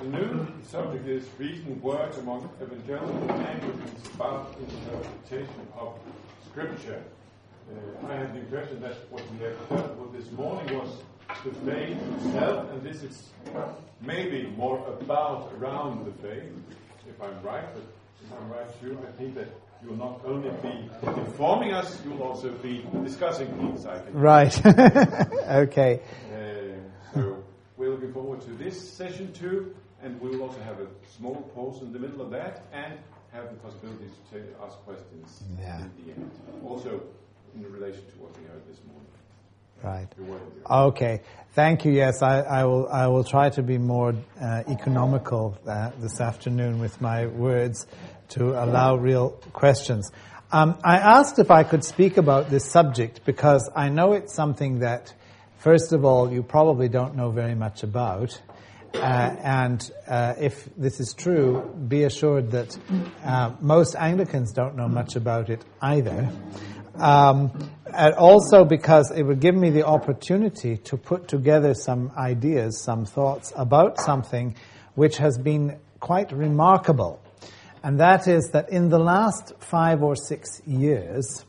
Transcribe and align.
afternoon. 0.00 0.54
The 0.62 0.68
subject 0.68 1.06
is 1.06 1.26
recent 1.36 1.82
words 1.82 2.16
among 2.16 2.48
evangelical 2.62 3.32
Anglicans 3.32 4.06
about 4.14 4.56
interpretation 4.58 5.68
of 5.78 5.98
Scripture. 6.50 7.02
Uh, 7.70 8.06
I 8.06 8.14
have 8.14 8.32
the 8.32 8.40
impression 8.40 8.80
that 8.80 8.94
what 9.10 9.22
we 9.30 9.44
have 9.44 9.68
dealt 9.68 9.96
with 9.98 10.12
this 10.14 10.32
morning 10.32 10.78
was 10.78 10.88
the 11.44 11.50
faith 11.70 11.98
itself, 12.16 12.70
and 12.72 12.82
this 12.82 13.02
is 13.02 13.28
maybe 14.00 14.46
more 14.56 14.78
about 14.88 15.52
around 15.58 16.06
the 16.06 16.12
faith, 16.26 16.50
if 17.06 17.20
I'm 17.22 17.42
right, 17.42 17.66
but 17.74 17.82
if 18.24 18.32
I'm 18.40 18.50
right 18.50 18.80
too, 18.80 18.98
I 19.06 19.12
think 19.18 19.34
that 19.34 19.48
you'll 19.84 19.96
not 19.96 20.22
only 20.24 20.48
be 20.62 20.88
informing 21.20 21.74
us, 21.74 22.00
you'll 22.06 22.22
also 22.22 22.50
be 22.52 22.86
discussing 23.04 23.48
things, 23.58 23.84
I 23.84 23.98
think. 23.98 24.16
Right. 24.16 24.66
okay. 24.66 26.00
Uh, 26.32 27.12
so 27.12 27.44
we're 27.76 27.90
looking 27.90 28.14
forward 28.14 28.40
to 28.42 28.50
this 28.52 28.78
session 28.78 29.32
too, 29.34 29.74
and 30.02 30.20
we'll 30.20 30.42
also 30.42 30.60
have 30.60 30.80
a 30.80 30.86
small 31.16 31.36
pause 31.54 31.82
in 31.82 31.92
the 31.92 31.98
middle 31.98 32.20
of 32.22 32.30
that 32.30 32.62
and 32.72 32.94
have 33.32 33.50
the 33.50 33.56
possibility 33.56 34.06
to 34.32 34.42
ask 34.64 34.76
questions 34.78 35.42
Yeah. 35.58 35.82
in 35.82 35.90
the 36.04 36.12
end. 36.12 36.30
Also 36.64 37.02
in 37.54 37.70
relation 37.72 38.00
to 38.00 38.18
what 38.18 38.36
we 38.38 38.44
heard 38.46 38.62
this 38.68 38.78
morning. 38.86 39.06
Right. 39.82 40.08
Okay. 40.70 41.20
Thank 41.52 41.84
you. 41.84 41.92
Yes, 41.92 42.22
I, 42.22 42.40
I 42.40 42.64
will. 42.64 42.86
I 42.88 43.06
will 43.06 43.24
try 43.24 43.48
to 43.50 43.62
be 43.62 43.78
more 43.78 44.14
uh, 44.40 44.62
economical 44.68 45.58
uh, 45.66 45.90
this 45.98 46.20
afternoon 46.20 46.80
with 46.80 47.00
my 47.00 47.26
words 47.26 47.86
to 48.30 48.62
allow 48.62 48.96
real 48.96 49.30
questions. 49.52 50.12
Um, 50.52 50.78
I 50.84 50.98
asked 50.98 51.38
if 51.38 51.50
I 51.50 51.64
could 51.64 51.84
speak 51.84 52.18
about 52.18 52.50
this 52.50 52.64
subject 52.64 53.24
because 53.24 53.70
I 53.74 53.88
know 53.88 54.12
it's 54.12 54.34
something 54.34 54.80
that, 54.80 55.14
first 55.58 55.92
of 55.92 56.04
all, 56.04 56.30
you 56.30 56.42
probably 56.42 56.88
don't 56.88 57.16
know 57.16 57.30
very 57.30 57.54
much 57.54 57.82
about. 57.82 58.40
Uh, 58.94 59.36
and 59.42 59.90
uh, 60.08 60.34
if 60.38 60.68
this 60.76 61.00
is 61.00 61.14
true, 61.14 61.62
be 61.88 62.04
assured 62.04 62.50
that 62.50 62.76
uh, 63.24 63.52
most 63.60 63.94
Anglicans 63.96 64.52
don't 64.52 64.76
know 64.76 64.88
much 64.88 65.16
about 65.16 65.48
it 65.48 65.64
either. 65.80 66.30
Um, 66.96 67.70
and 67.86 68.14
also 68.14 68.64
because 68.64 69.10
it 69.10 69.22
would 69.22 69.40
give 69.40 69.54
me 69.54 69.70
the 69.70 69.86
opportunity 69.86 70.76
to 70.78 70.96
put 70.96 71.28
together 71.28 71.74
some 71.74 72.12
ideas, 72.16 72.82
some 72.82 73.04
thoughts 73.04 73.52
about 73.56 74.00
something 74.00 74.54
which 74.94 75.16
has 75.18 75.38
been 75.38 75.78
quite 75.98 76.32
remarkable. 76.32 77.20
And 77.82 78.00
that 78.00 78.28
is 78.28 78.50
that 78.52 78.70
in 78.70 78.90
the 78.90 78.98
last 78.98 79.54
five 79.60 80.02
or 80.02 80.14
six 80.14 80.60
years, 80.66 81.44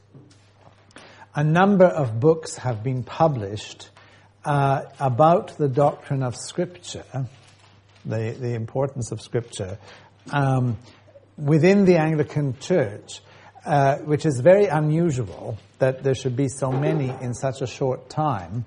a 1.35 1.43
number 1.43 1.85
of 1.85 2.19
books 2.19 2.57
have 2.57 2.83
been 2.83 3.03
published 3.03 3.90
uh, 4.45 4.83
about 4.99 5.57
the 5.57 5.67
doctrine 5.67 6.23
of 6.23 6.35
Scripture, 6.35 7.05
the, 8.05 8.35
the 8.39 8.53
importance 8.53 9.11
of 9.11 9.21
Scripture, 9.21 9.77
um, 10.31 10.77
within 11.37 11.85
the 11.85 11.97
Anglican 11.97 12.57
Church, 12.59 13.21
uh, 13.65 13.97
which 13.97 14.25
is 14.25 14.39
very 14.39 14.65
unusual 14.65 15.57
that 15.79 16.03
there 16.03 16.15
should 16.15 16.35
be 16.35 16.47
so 16.47 16.71
many 16.71 17.09
in 17.21 17.33
such 17.33 17.61
a 17.61 17.67
short 17.67 18.09
time. 18.09 18.65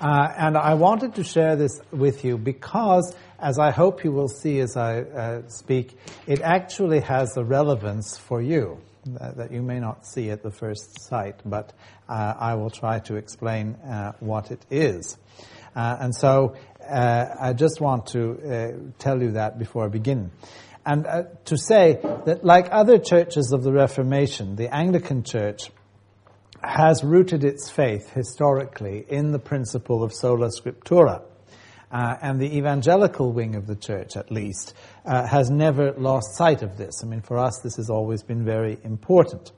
Uh, 0.00 0.32
and 0.36 0.56
I 0.56 0.74
wanted 0.74 1.14
to 1.14 1.24
share 1.24 1.54
this 1.54 1.80
with 1.92 2.24
you 2.24 2.36
because, 2.36 3.14
as 3.38 3.60
I 3.60 3.70
hope 3.70 4.02
you 4.02 4.10
will 4.10 4.28
see 4.28 4.58
as 4.58 4.76
I 4.76 5.02
uh, 5.02 5.48
speak, 5.48 5.96
it 6.26 6.40
actually 6.40 7.00
has 7.00 7.36
a 7.36 7.44
relevance 7.44 8.18
for 8.18 8.42
you 8.42 8.80
that 9.04 9.50
you 9.50 9.62
may 9.62 9.80
not 9.80 10.06
see 10.06 10.30
at 10.30 10.42
the 10.42 10.50
first 10.50 11.00
sight, 11.08 11.40
but 11.44 11.72
uh, 12.08 12.34
I 12.38 12.54
will 12.54 12.70
try 12.70 13.00
to 13.00 13.16
explain 13.16 13.74
uh, 13.74 14.12
what 14.20 14.50
it 14.50 14.64
is. 14.70 15.16
Uh, 15.74 15.96
and 16.00 16.14
so 16.14 16.54
uh, 16.88 17.26
I 17.40 17.52
just 17.52 17.80
want 17.80 18.06
to 18.08 18.32
uh, 18.32 18.92
tell 18.98 19.22
you 19.22 19.32
that 19.32 19.58
before 19.58 19.84
I 19.84 19.88
begin. 19.88 20.30
And 20.84 21.06
uh, 21.06 21.22
to 21.46 21.56
say 21.56 22.00
that, 22.26 22.44
like 22.44 22.68
other 22.70 22.98
churches 22.98 23.52
of 23.52 23.62
the 23.62 23.72
Reformation, 23.72 24.56
the 24.56 24.74
Anglican 24.74 25.22
Church 25.22 25.70
has 26.62 27.02
rooted 27.02 27.44
its 27.44 27.70
faith 27.70 28.10
historically 28.10 29.04
in 29.08 29.32
the 29.32 29.38
principle 29.38 30.02
of 30.02 30.12
sola 30.12 30.48
scriptura. 30.48 31.22
Uh, 31.92 32.16
and 32.22 32.40
the 32.40 32.56
evangelical 32.56 33.32
wing 33.32 33.54
of 33.54 33.66
the 33.66 33.76
church, 33.76 34.16
at 34.16 34.30
least, 34.30 34.72
uh, 35.04 35.26
has 35.26 35.50
never 35.50 35.92
lost 35.92 36.34
sight 36.34 36.62
of 36.62 36.78
this. 36.78 37.04
I 37.04 37.06
mean, 37.06 37.20
for 37.20 37.36
us, 37.36 37.60
this 37.62 37.76
has 37.76 37.90
always 37.90 38.22
been 38.22 38.46
very 38.46 38.78
important. 38.82 39.52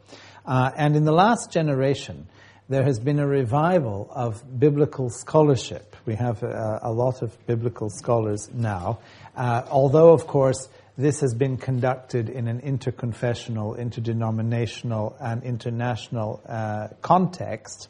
Uh, 0.44 0.72
and 0.76 0.96
in 0.96 1.04
the 1.04 1.12
last 1.12 1.52
generation, 1.52 2.26
there 2.68 2.82
has 2.82 2.98
been 2.98 3.20
a 3.20 3.26
revival 3.26 4.10
of 4.12 4.42
biblical 4.58 5.10
scholarship. 5.10 5.94
We 6.06 6.16
have 6.16 6.42
uh, 6.42 6.80
a 6.82 6.90
lot 6.90 7.22
of 7.22 7.46
biblical 7.46 7.88
scholars 7.88 8.50
now, 8.52 8.98
uh, 9.36 9.62
although, 9.70 10.12
of 10.12 10.26
course, 10.26 10.68
this 10.98 11.20
has 11.20 11.34
been 11.34 11.56
conducted 11.56 12.28
in 12.28 12.48
an 12.48 12.60
interconfessional, 12.62 13.78
interdenominational, 13.78 15.16
and 15.20 15.44
international 15.44 16.42
uh, 16.48 16.88
context, 17.00 17.88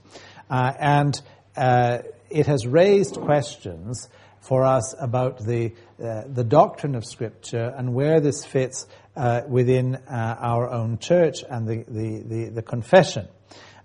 and 0.50 1.20
it 1.56 2.46
has 2.46 2.66
raised 2.66 3.16
questions 3.16 4.08
for 4.46 4.64
us 4.64 4.94
about 4.98 5.38
the 5.38 5.72
uh, 6.02 6.22
the 6.28 6.44
doctrine 6.44 6.94
of 6.94 7.04
Scripture 7.04 7.72
and 7.76 7.94
where 7.94 8.20
this 8.20 8.44
fits 8.44 8.86
uh, 9.16 9.42
within 9.48 9.96
uh, 9.96 10.36
our 10.40 10.70
own 10.70 10.98
church 10.98 11.44
and 11.48 11.66
the 11.66 11.84
the 11.88 12.22
the, 12.22 12.50
the 12.50 12.62
confession. 12.62 13.26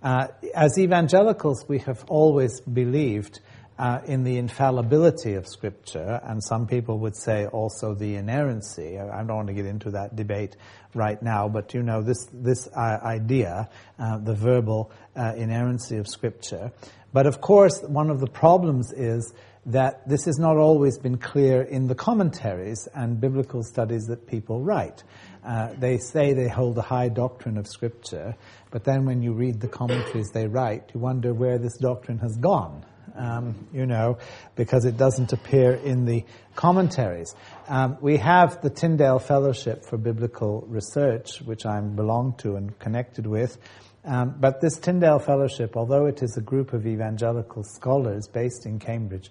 as 0.02 0.78
evangelicals, 0.78 1.66
we 1.68 1.80
have 1.80 2.04
always 2.10 2.62
believed 2.62 3.40
uh, 3.80 4.02
in 4.06 4.26
the 4.26 4.38
infallibility 4.38 5.36
of 5.36 5.48
Scripture, 5.48 6.20
and 6.24 6.44
some 6.44 6.68
people 6.68 7.00
would 7.00 7.16
say 7.16 7.46
also 7.46 7.96
the 7.96 8.16
inerrancy. 8.16 9.00
I 9.00 9.24
don't 9.24 9.38
want 9.38 9.48
to 9.48 9.54
get 9.54 9.66
into 9.66 9.92
that 9.92 10.18
debate 10.18 10.58
right 10.94 11.22
now, 11.24 11.48
but 11.48 11.74
you 11.74 11.82
know 11.82 12.02
this 12.02 12.28
this 12.34 12.68
uh, 12.76 13.00
idea, 13.02 13.70
uh, 13.98 14.18
the 14.18 14.34
verbal 14.34 14.92
uh, 15.16 15.34
inerrancy 15.38 15.96
of 15.96 16.10
Scripture. 16.10 16.74
But 17.14 17.26
of 17.26 17.40
course, 17.40 17.82
one 17.82 18.10
of 18.10 18.20
the 18.20 18.28
problems 18.28 18.92
is 18.92 19.34
that 19.70 20.08
this 20.08 20.26
has 20.26 20.38
not 20.38 20.58
always 20.58 20.98
been 20.98 21.18
clear 21.18 21.62
in 21.62 21.88
the 21.88 21.96
commentaries 21.96 22.88
and 22.94 23.20
biblical 23.20 23.64
studies 23.64 24.06
that 24.06 24.28
people 24.28 24.62
write. 24.62 25.04
Uh, 25.46 25.70
they 25.78 25.98
say 25.98 26.34
they 26.34 26.48
hold 26.48 26.78
a 26.78 26.82
high 26.82 27.10
doctrine 27.10 27.58
of 27.58 27.68
Scripture, 27.68 28.36
but 28.72 28.84
then 28.84 29.06
when 29.06 29.22
you 29.22 29.34
read 29.34 29.60
the 29.62 29.68
commentaries 29.68 30.30
they 30.34 30.48
write, 30.48 30.92
you 30.94 31.00
wonder 31.00 31.34
where 31.34 31.58
this 31.58 31.78
doctrine 31.78 32.20
has 32.20 32.36
gone 32.38 32.86
um, 33.20 33.68
you 33.74 33.86
know, 33.86 34.18
because 34.56 34.86
it 34.86 34.98
doesn't 34.98 35.34
appear 35.34 35.74
in 35.74 36.06
the 36.06 36.24
commentaries. 36.56 37.36
Um, 37.68 37.98
we 38.02 38.18
have 38.18 38.62
the 38.62 38.70
Tyndale 38.70 39.20
Fellowship 39.20 39.86
for 39.86 39.98
Biblical 39.98 40.66
Research, 40.68 41.42
which 41.42 41.66
I 41.66 41.80
belong 41.82 42.36
to 42.40 42.56
and 42.56 42.78
connected 42.80 43.28
with. 43.28 43.58
Um, 44.06 44.36
but 44.40 44.62
this 44.62 44.78
Tyndale 44.80 45.20
Fellowship, 45.20 45.76
although 45.76 46.06
it 46.06 46.24
is 46.24 46.38
a 46.38 46.42
group 46.42 46.74
of 46.74 46.88
evangelical 46.88 47.64
scholars 47.64 48.28
based 48.28 48.66
in 48.66 48.80
Cambridge, 48.80 49.30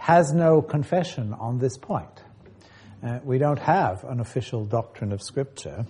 has 0.00 0.32
no 0.32 0.62
confession 0.62 1.34
on 1.34 1.58
this 1.58 1.76
point. 1.76 2.24
Uh, 3.02 3.18
we 3.22 3.36
don't 3.36 3.58
have 3.58 4.02
an 4.04 4.18
official 4.18 4.64
doctrine 4.64 5.12
of 5.12 5.22
Scripture, 5.22 5.84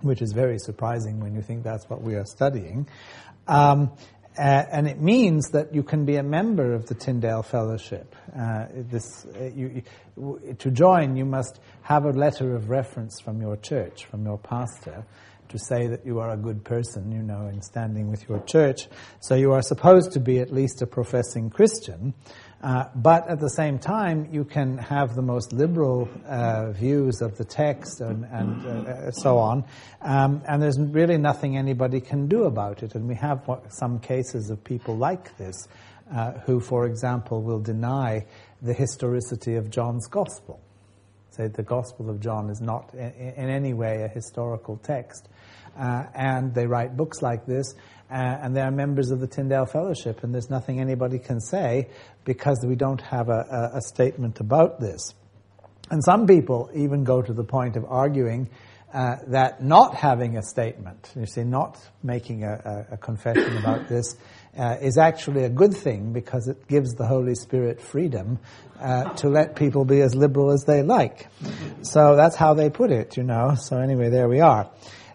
which 0.00 0.22
is 0.22 0.32
very 0.32 0.58
surprising 0.58 1.20
when 1.20 1.34
you 1.34 1.42
think 1.42 1.62
that's 1.62 1.88
what 1.90 2.00
we 2.00 2.14
are 2.14 2.24
studying. 2.24 2.88
Um, 3.46 3.92
uh, 4.38 4.64
and 4.72 4.88
it 4.88 5.00
means 5.00 5.50
that 5.50 5.74
you 5.74 5.82
can 5.82 6.06
be 6.06 6.16
a 6.16 6.22
member 6.22 6.72
of 6.72 6.86
the 6.86 6.94
Tyndale 6.94 7.42
Fellowship. 7.42 8.16
Uh, 8.34 8.66
this, 8.72 9.26
uh, 9.26 9.44
you, 9.54 9.82
you, 10.16 10.54
to 10.58 10.70
join, 10.70 11.16
you 11.16 11.26
must 11.26 11.60
have 11.82 12.06
a 12.06 12.10
letter 12.10 12.54
of 12.54 12.70
reference 12.70 13.20
from 13.20 13.40
your 13.42 13.56
church, 13.56 14.06
from 14.06 14.24
your 14.24 14.38
pastor, 14.38 15.04
to 15.48 15.58
say 15.58 15.86
that 15.86 16.04
you 16.04 16.20
are 16.20 16.30
a 16.30 16.36
good 16.36 16.64
person, 16.64 17.12
you 17.12 17.22
know, 17.22 17.46
in 17.46 17.62
standing 17.62 18.10
with 18.10 18.28
your 18.28 18.40
church. 18.40 18.88
So 19.20 19.34
you 19.34 19.52
are 19.52 19.62
supposed 19.62 20.12
to 20.12 20.20
be 20.20 20.40
at 20.40 20.52
least 20.52 20.82
a 20.82 20.86
professing 20.86 21.50
Christian. 21.50 22.14
Uh, 22.62 22.84
but 22.94 23.28
at 23.28 23.38
the 23.38 23.50
same 23.50 23.78
time, 23.78 24.28
you 24.32 24.42
can 24.42 24.78
have 24.78 25.14
the 25.14 25.22
most 25.22 25.52
liberal 25.52 26.08
uh, 26.26 26.72
views 26.72 27.20
of 27.20 27.36
the 27.36 27.44
text 27.44 28.00
and, 28.00 28.24
and 28.24 28.66
uh, 28.66 29.10
so 29.10 29.36
on, 29.36 29.62
um, 30.00 30.42
and 30.48 30.62
there's 30.62 30.80
really 30.80 31.18
nothing 31.18 31.56
anybody 31.56 32.00
can 32.00 32.26
do 32.28 32.44
about 32.44 32.82
it. 32.82 32.94
And 32.94 33.06
we 33.06 33.14
have 33.16 33.48
some 33.68 34.00
cases 34.00 34.48
of 34.48 34.64
people 34.64 34.96
like 34.96 35.36
this, 35.36 35.68
uh, 36.10 36.32
who, 36.46 36.58
for 36.58 36.86
example, 36.86 37.42
will 37.42 37.60
deny 37.60 38.24
the 38.62 38.72
historicity 38.72 39.56
of 39.56 39.70
John's 39.70 40.08
Gospel. 40.08 40.58
Say 41.30 41.48
the 41.48 41.62
Gospel 41.62 42.08
of 42.08 42.20
John 42.20 42.48
is 42.48 42.62
not 42.62 42.94
in 42.94 43.50
any 43.50 43.74
way 43.74 44.02
a 44.02 44.08
historical 44.08 44.78
text. 44.78 45.28
Uh, 45.78 46.04
and 46.14 46.54
they 46.54 46.66
write 46.66 46.96
books 46.96 47.22
like 47.22 47.46
this, 47.46 47.74
uh, 48.10 48.14
and 48.14 48.56
they 48.56 48.60
are 48.60 48.70
members 48.70 49.10
of 49.10 49.20
the 49.20 49.26
Tyndale 49.26 49.66
Fellowship, 49.66 50.22
and 50.22 50.32
there's 50.32 50.50
nothing 50.50 50.80
anybody 50.80 51.18
can 51.18 51.40
say 51.40 51.88
because 52.24 52.64
we 52.66 52.76
don't 52.76 53.00
have 53.00 53.28
a, 53.28 53.70
a, 53.72 53.78
a 53.78 53.80
statement 53.80 54.40
about 54.40 54.80
this. 54.80 55.14
And 55.90 56.02
some 56.04 56.26
people 56.26 56.70
even 56.74 57.04
go 57.04 57.22
to 57.22 57.32
the 57.32 57.44
point 57.44 57.76
of 57.76 57.84
arguing 57.84 58.48
uh, 58.92 59.16
that 59.26 59.62
not 59.62 59.94
having 59.94 60.36
a 60.36 60.42
statement, 60.42 61.12
you 61.16 61.26
see, 61.26 61.42
not 61.42 61.78
making 62.02 62.44
a, 62.44 62.86
a, 62.90 62.94
a 62.94 62.96
confession 62.96 63.56
about 63.58 63.88
this, 63.88 64.16
uh, 64.56 64.76
is 64.80 64.96
actually 64.96 65.44
a 65.44 65.50
good 65.50 65.74
thing 65.74 66.12
because 66.12 66.48
it 66.48 66.66
gives 66.66 66.94
the 66.94 67.06
Holy 67.06 67.34
Spirit 67.34 67.80
freedom 67.80 68.38
uh, 68.80 69.10
to 69.14 69.28
let 69.28 69.54
people 69.54 69.84
be 69.84 70.00
as 70.00 70.14
liberal 70.14 70.50
as 70.50 70.64
they 70.66 70.82
like. 70.82 71.28
So 71.82 72.16
that's 72.16 72.36
how 72.36 72.54
they 72.54 72.70
put 72.70 72.90
it, 72.90 73.16
you 73.16 73.22
know. 73.22 73.54
So 73.58 73.78
anyway, 73.78 74.08
there 74.08 74.28
we 74.28 74.40
are. 74.40 74.70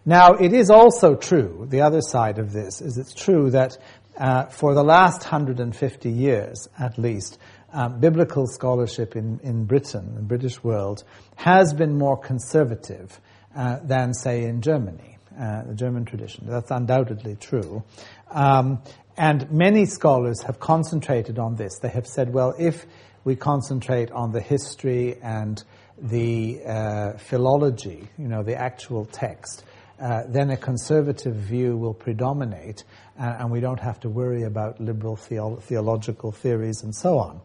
Now, 0.05 0.33
it 0.33 0.51
is 0.51 0.69
also 0.71 1.15
true, 1.15 1.67
the 1.69 1.81
other 1.81 2.01
side 2.01 2.39
of 2.39 2.53
this 2.53 2.81
is 2.81 2.97
it's 2.97 3.13
true 3.13 3.51
that 3.51 3.77
uh, 4.17 4.45
for 4.45 4.73
the 4.73 4.83
last 4.83 5.21
150 5.21 6.09
years, 6.09 6.67
at 6.79 6.97
least, 6.97 7.37
um, 7.71 7.99
biblical 7.99 8.47
scholarship 8.47 9.15
in, 9.15 9.39
in 9.43 9.65
Britain, 9.65 10.15
the 10.15 10.21
British 10.21 10.63
world, 10.63 11.03
has 11.35 11.73
been 11.73 11.97
more 11.97 12.17
conservative 12.17 13.19
uh, 13.55 13.77
than, 13.83 14.13
say, 14.13 14.43
in 14.43 14.61
Germany, 14.61 15.17
uh, 15.39 15.63
the 15.63 15.75
German 15.75 16.05
tradition. 16.05 16.45
That's 16.47 16.71
undoubtedly 16.71 17.35
true. 17.39 17.83
Um, 18.31 18.81
and 19.17 19.51
many 19.51 19.85
scholars 19.85 20.41
have 20.43 20.59
concentrated 20.59 21.37
on 21.37 21.55
this. 21.55 21.77
They 21.79 21.89
have 21.89 22.07
said, 22.07 22.33
well, 22.33 22.55
if 22.57 22.85
we 23.23 23.35
concentrate 23.35 24.09
on 24.11 24.31
the 24.31 24.41
history 24.41 25.17
and 25.21 25.63
the 25.97 26.61
uh, 26.65 27.13
philology, 27.17 28.07
you 28.17 28.27
know, 28.27 28.41
the 28.41 28.55
actual 28.55 29.05
text, 29.05 29.63
uh, 30.01 30.23
then 30.27 30.49
a 30.49 30.57
conservative 30.57 31.35
view 31.35 31.77
will 31.77 31.93
predominate, 31.93 32.83
uh, 33.19 33.35
and 33.39 33.51
we 33.51 33.59
don't 33.59 33.79
have 33.79 33.99
to 33.99 34.09
worry 34.09 34.43
about 34.43 34.79
liberal 34.79 35.15
theo- 35.15 35.57
theological 35.57 36.31
theories 36.31 36.81
and 36.83 36.95
so 36.95 37.19
on. 37.19 37.41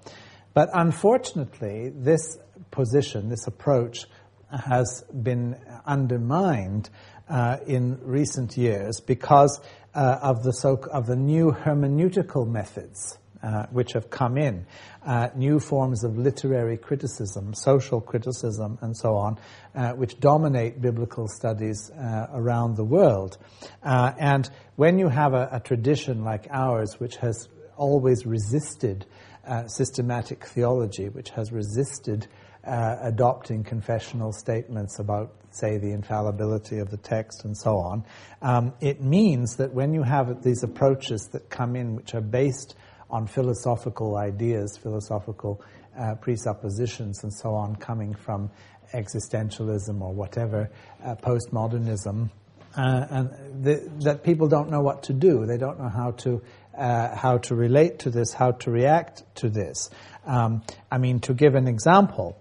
But 0.54 0.70
unfortunately, 0.72 1.90
this 1.94 2.38
position, 2.70 3.28
this 3.28 3.46
approach, 3.46 4.06
has 4.50 5.04
been 5.22 5.56
undermined 5.84 6.88
uh, 7.28 7.58
in 7.66 7.98
recent 8.02 8.56
years 8.56 9.00
because 9.00 9.60
uh, 9.94 10.18
of 10.22 10.42
the 10.42 10.52
so- 10.52 10.88
of 10.92 11.06
the 11.06 11.16
new 11.16 11.50
hermeneutical 11.50 12.48
methods 12.48 13.18
uh, 13.46 13.64
which 13.70 13.92
have 13.92 14.10
come 14.10 14.36
in, 14.36 14.66
uh, 15.04 15.28
new 15.36 15.60
forms 15.60 16.02
of 16.02 16.18
literary 16.18 16.76
criticism, 16.76 17.54
social 17.54 18.00
criticism, 18.00 18.76
and 18.80 18.96
so 18.96 19.14
on, 19.14 19.38
uh, 19.76 19.92
which 19.92 20.18
dominate 20.18 20.80
biblical 20.80 21.28
studies 21.28 21.90
uh, 21.92 22.26
around 22.32 22.76
the 22.76 22.84
world. 22.84 23.38
Uh, 23.84 24.12
and 24.18 24.50
when 24.74 24.98
you 24.98 25.08
have 25.08 25.32
a, 25.32 25.48
a, 25.52 25.60
tradition 25.60 26.24
like 26.24 26.48
ours, 26.50 26.98
which 26.98 27.16
has 27.18 27.48
always 27.76 28.26
resisted 28.26 29.06
uh, 29.46 29.64
systematic 29.68 30.44
theology, 30.44 31.08
which 31.08 31.30
has 31.30 31.52
resisted 31.52 32.26
adopting 32.68 33.62
confessional 33.62 34.32
statements 34.32 34.98
about, 34.98 35.32
say, 35.52 35.78
the 35.78 35.92
infallibility 35.92 36.80
of 36.80 36.90
the 36.90 36.96
text 36.96 37.44
and 37.44 37.56
so 37.56 37.76
on, 37.76 38.04
um, 38.42 38.72
it 38.80 39.00
means 39.00 39.54
that 39.54 39.72
when 39.72 39.94
you 39.94 40.02
have 40.02 40.42
these 40.42 40.64
approaches 40.64 41.28
that 41.30 41.48
come 41.48 41.76
in, 41.76 41.94
which 41.94 42.12
are 42.12 42.20
based 42.20 42.74
on 43.10 43.26
philosophical 43.26 44.16
ideas, 44.16 44.76
philosophical 44.76 45.62
uh, 45.98 46.14
presuppositions, 46.16 47.22
and 47.22 47.32
so 47.32 47.54
on, 47.54 47.76
coming 47.76 48.14
from 48.14 48.50
existentialism 48.92 50.00
or 50.00 50.12
whatever, 50.12 50.70
uh, 51.04 51.14
postmodernism, 51.16 52.30
uh, 52.76 53.06
and 53.10 53.64
the, 53.64 53.90
that 54.04 54.22
people 54.22 54.48
don't 54.48 54.70
know 54.70 54.80
what 54.80 55.04
to 55.04 55.12
do. 55.12 55.46
They 55.46 55.56
don't 55.56 55.78
know 55.78 55.88
how 55.88 56.12
to 56.12 56.42
uh, 56.76 57.16
how 57.16 57.38
to 57.38 57.54
relate 57.54 58.00
to 58.00 58.10
this, 58.10 58.32
how 58.32 58.52
to 58.52 58.70
react 58.70 59.22
to 59.36 59.48
this. 59.48 59.88
Um, 60.26 60.62
I 60.90 60.98
mean, 60.98 61.20
to 61.20 61.34
give 61.34 61.54
an 61.54 61.68
example. 61.68 62.38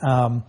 Um, 0.00 0.44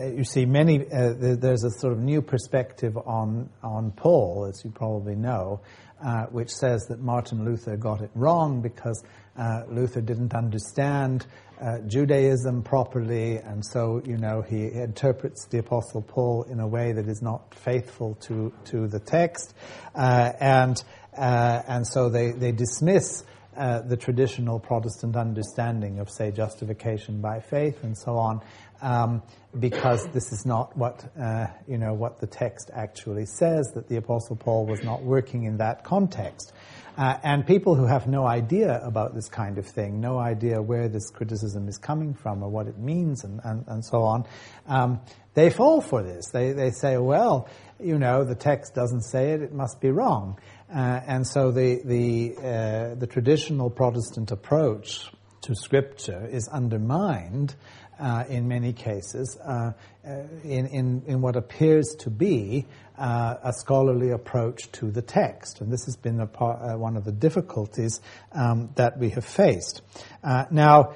you 0.00 0.24
see, 0.24 0.44
many 0.44 0.80
uh, 0.80 1.14
there's 1.16 1.64
a 1.64 1.70
sort 1.70 1.92
of 1.92 1.98
new 1.98 2.22
perspective 2.22 2.96
on 2.96 3.50
on 3.62 3.90
Paul, 3.90 4.46
as 4.48 4.64
you 4.64 4.70
probably 4.70 5.16
know, 5.16 5.60
uh, 6.04 6.26
which 6.26 6.50
says 6.50 6.86
that 6.88 7.00
Martin 7.00 7.44
Luther 7.44 7.76
got 7.76 8.00
it 8.00 8.10
wrong 8.14 8.60
because 8.60 9.02
uh, 9.36 9.62
Luther 9.68 10.00
didn't 10.00 10.34
understand 10.34 11.26
uh, 11.60 11.78
Judaism 11.86 12.62
properly, 12.62 13.36
and 13.36 13.64
so 13.64 14.00
you 14.04 14.16
know 14.16 14.42
he 14.42 14.66
interprets 14.66 15.46
the 15.46 15.58
Apostle 15.58 16.02
Paul 16.02 16.44
in 16.44 16.60
a 16.60 16.66
way 16.66 16.92
that 16.92 17.08
is 17.08 17.20
not 17.20 17.54
faithful 17.54 18.14
to 18.22 18.52
to 18.66 18.86
the 18.86 19.00
text, 19.00 19.54
uh, 19.94 20.32
and 20.40 20.82
uh, 21.16 21.62
and 21.66 21.86
so 21.86 22.08
they 22.08 22.32
they 22.32 22.52
dismiss. 22.52 23.24
The 23.56 23.96
traditional 23.96 24.60
Protestant 24.60 25.16
understanding 25.16 25.98
of, 25.98 26.08
say, 26.08 26.30
justification 26.30 27.20
by 27.20 27.40
faith 27.40 27.82
and 27.82 27.98
so 27.98 28.12
on, 28.12 28.40
um, 28.80 29.22
because 29.58 30.06
this 30.12 30.32
is 30.32 30.44
not 30.46 30.76
what 30.76 31.04
uh, 31.20 31.46
you 31.66 31.78
know 31.78 31.94
what 31.94 32.20
the 32.20 32.26
text 32.26 32.70
actually 32.74 33.26
says. 33.26 33.72
That 33.74 33.88
the 33.88 33.96
Apostle 33.96 34.36
Paul 34.36 34.66
was 34.66 34.82
not 34.82 35.02
working 35.02 35.44
in 35.44 35.58
that 35.58 35.84
context, 35.84 36.52
uh, 36.96 37.16
and 37.22 37.46
people 37.46 37.74
who 37.74 37.86
have 37.86 38.06
no 38.06 38.26
idea 38.26 38.80
about 38.84 39.14
this 39.14 39.28
kind 39.28 39.58
of 39.58 39.66
thing, 39.66 40.00
no 40.00 40.18
idea 40.18 40.60
where 40.60 40.88
this 40.88 41.10
criticism 41.10 41.68
is 41.68 41.78
coming 41.78 42.14
from 42.14 42.42
or 42.42 42.48
what 42.48 42.66
it 42.66 42.78
means, 42.78 43.24
and 43.24 43.40
and, 43.44 43.64
and 43.66 43.84
so 43.84 44.02
on, 44.02 44.24
um, 44.66 45.00
they 45.34 45.50
fall 45.50 45.80
for 45.80 46.02
this. 46.02 46.30
They 46.30 46.52
they 46.52 46.70
say, 46.70 46.96
well, 46.98 47.48
you 47.80 47.98
know, 47.98 48.24
the 48.24 48.34
text 48.34 48.74
doesn't 48.74 49.02
say 49.02 49.32
it; 49.32 49.42
it 49.42 49.52
must 49.52 49.80
be 49.80 49.90
wrong. 49.90 50.38
Uh, 50.74 51.00
and 51.06 51.26
so 51.26 51.50
the 51.50 51.80
the 51.84 52.36
uh, 52.36 52.94
the 52.94 53.06
traditional 53.06 53.70
Protestant 53.70 54.30
approach 54.30 55.10
to 55.42 55.54
Scripture 55.54 56.26
is 56.30 56.48
undermined 56.48 57.54
uh, 57.98 58.24
in 58.28 58.46
many 58.48 58.72
cases, 58.72 59.36
uh, 59.44 59.72
uh, 60.06 60.10
in, 60.44 60.66
in, 60.66 61.02
in, 61.06 61.20
what 61.20 61.36
appears 61.36 61.96
to 61.98 62.10
be 62.10 62.66
uh, 62.96 63.34
a 63.42 63.52
scholarly 63.52 64.10
approach 64.10 64.70
to 64.72 64.90
the 64.90 65.02
text. 65.02 65.60
And 65.60 65.72
this 65.72 65.84
has 65.86 65.96
been 65.96 66.24
part, 66.28 66.60
uh, 66.62 66.78
one 66.78 66.96
of 66.96 67.04
the 67.04 67.12
difficulties 67.12 68.00
um, 68.32 68.70
that 68.76 68.98
we 68.98 69.10
have 69.10 69.24
faced. 69.24 69.82
Now, 70.22 70.94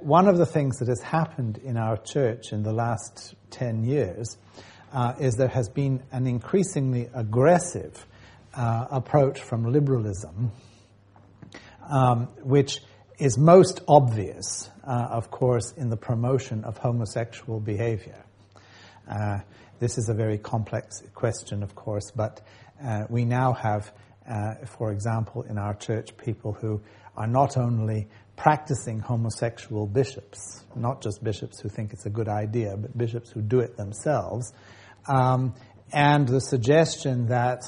one 0.00 0.28
of 0.28 0.38
the 0.38 0.46
things 0.46 0.78
that 0.78 0.88
has 0.88 1.02
happened 1.02 1.58
in 1.58 1.76
our 1.76 1.96
church 1.96 2.52
in 2.52 2.62
the 2.62 2.72
last 2.72 3.34
10 3.50 3.84
years 3.84 4.36
is 5.20 5.34
there 5.36 5.48
has 5.48 5.68
been 5.68 6.02
an 6.12 6.26
increasingly 6.26 7.08
aggressive 7.14 8.06
approach 8.54 9.40
from 9.40 9.70
liberalism, 9.72 10.52
um, 11.88 12.28
which 12.42 12.80
is 13.18 13.36
most 13.36 13.80
obvious 13.88 14.70
uh, 14.86 15.08
of 15.10 15.30
course, 15.30 15.72
in 15.76 15.90
the 15.90 15.96
promotion 15.96 16.64
of 16.64 16.78
homosexual 16.78 17.60
behavior. 17.60 18.24
Uh, 19.08 19.38
this 19.78 19.98
is 19.98 20.08
a 20.08 20.14
very 20.14 20.38
complex 20.38 21.02
question, 21.14 21.62
of 21.62 21.74
course, 21.74 22.10
but 22.14 22.40
uh, 22.84 23.04
we 23.08 23.24
now 23.24 23.52
have, 23.52 23.92
uh, 24.28 24.54
for 24.66 24.92
example, 24.92 25.42
in 25.42 25.58
our 25.58 25.74
church, 25.74 26.16
people 26.16 26.52
who 26.52 26.80
are 27.16 27.26
not 27.26 27.56
only 27.56 28.08
practicing 28.36 28.98
homosexual 28.98 29.86
bishops, 29.86 30.64
not 30.74 31.02
just 31.02 31.22
bishops 31.22 31.60
who 31.60 31.68
think 31.68 31.92
it's 31.92 32.06
a 32.06 32.10
good 32.10 32.28
idea, 32.28 32.76
but 32.76 32.96
bishops 32.96 33.30
who 33.30 33.42
do 33.42 33.60
it 33.60 33.76
themselves, 33.76 34.52
um, 35.06 35.54
and 35.92 36.26
the 36.26 36.40
suggestion 36.40 37.26
that 37.26 37.62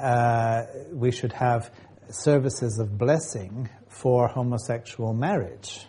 uh, 0.00 0.62
we 0.92 1.10
should 1.10 1.32
have 1.32 1.70
services 2.10 2.78
of 2.78 2.96
blessing 2.96 3.68
for 3.88 4.28
homosexual 4.28 5.12
marriage 5.12 5.86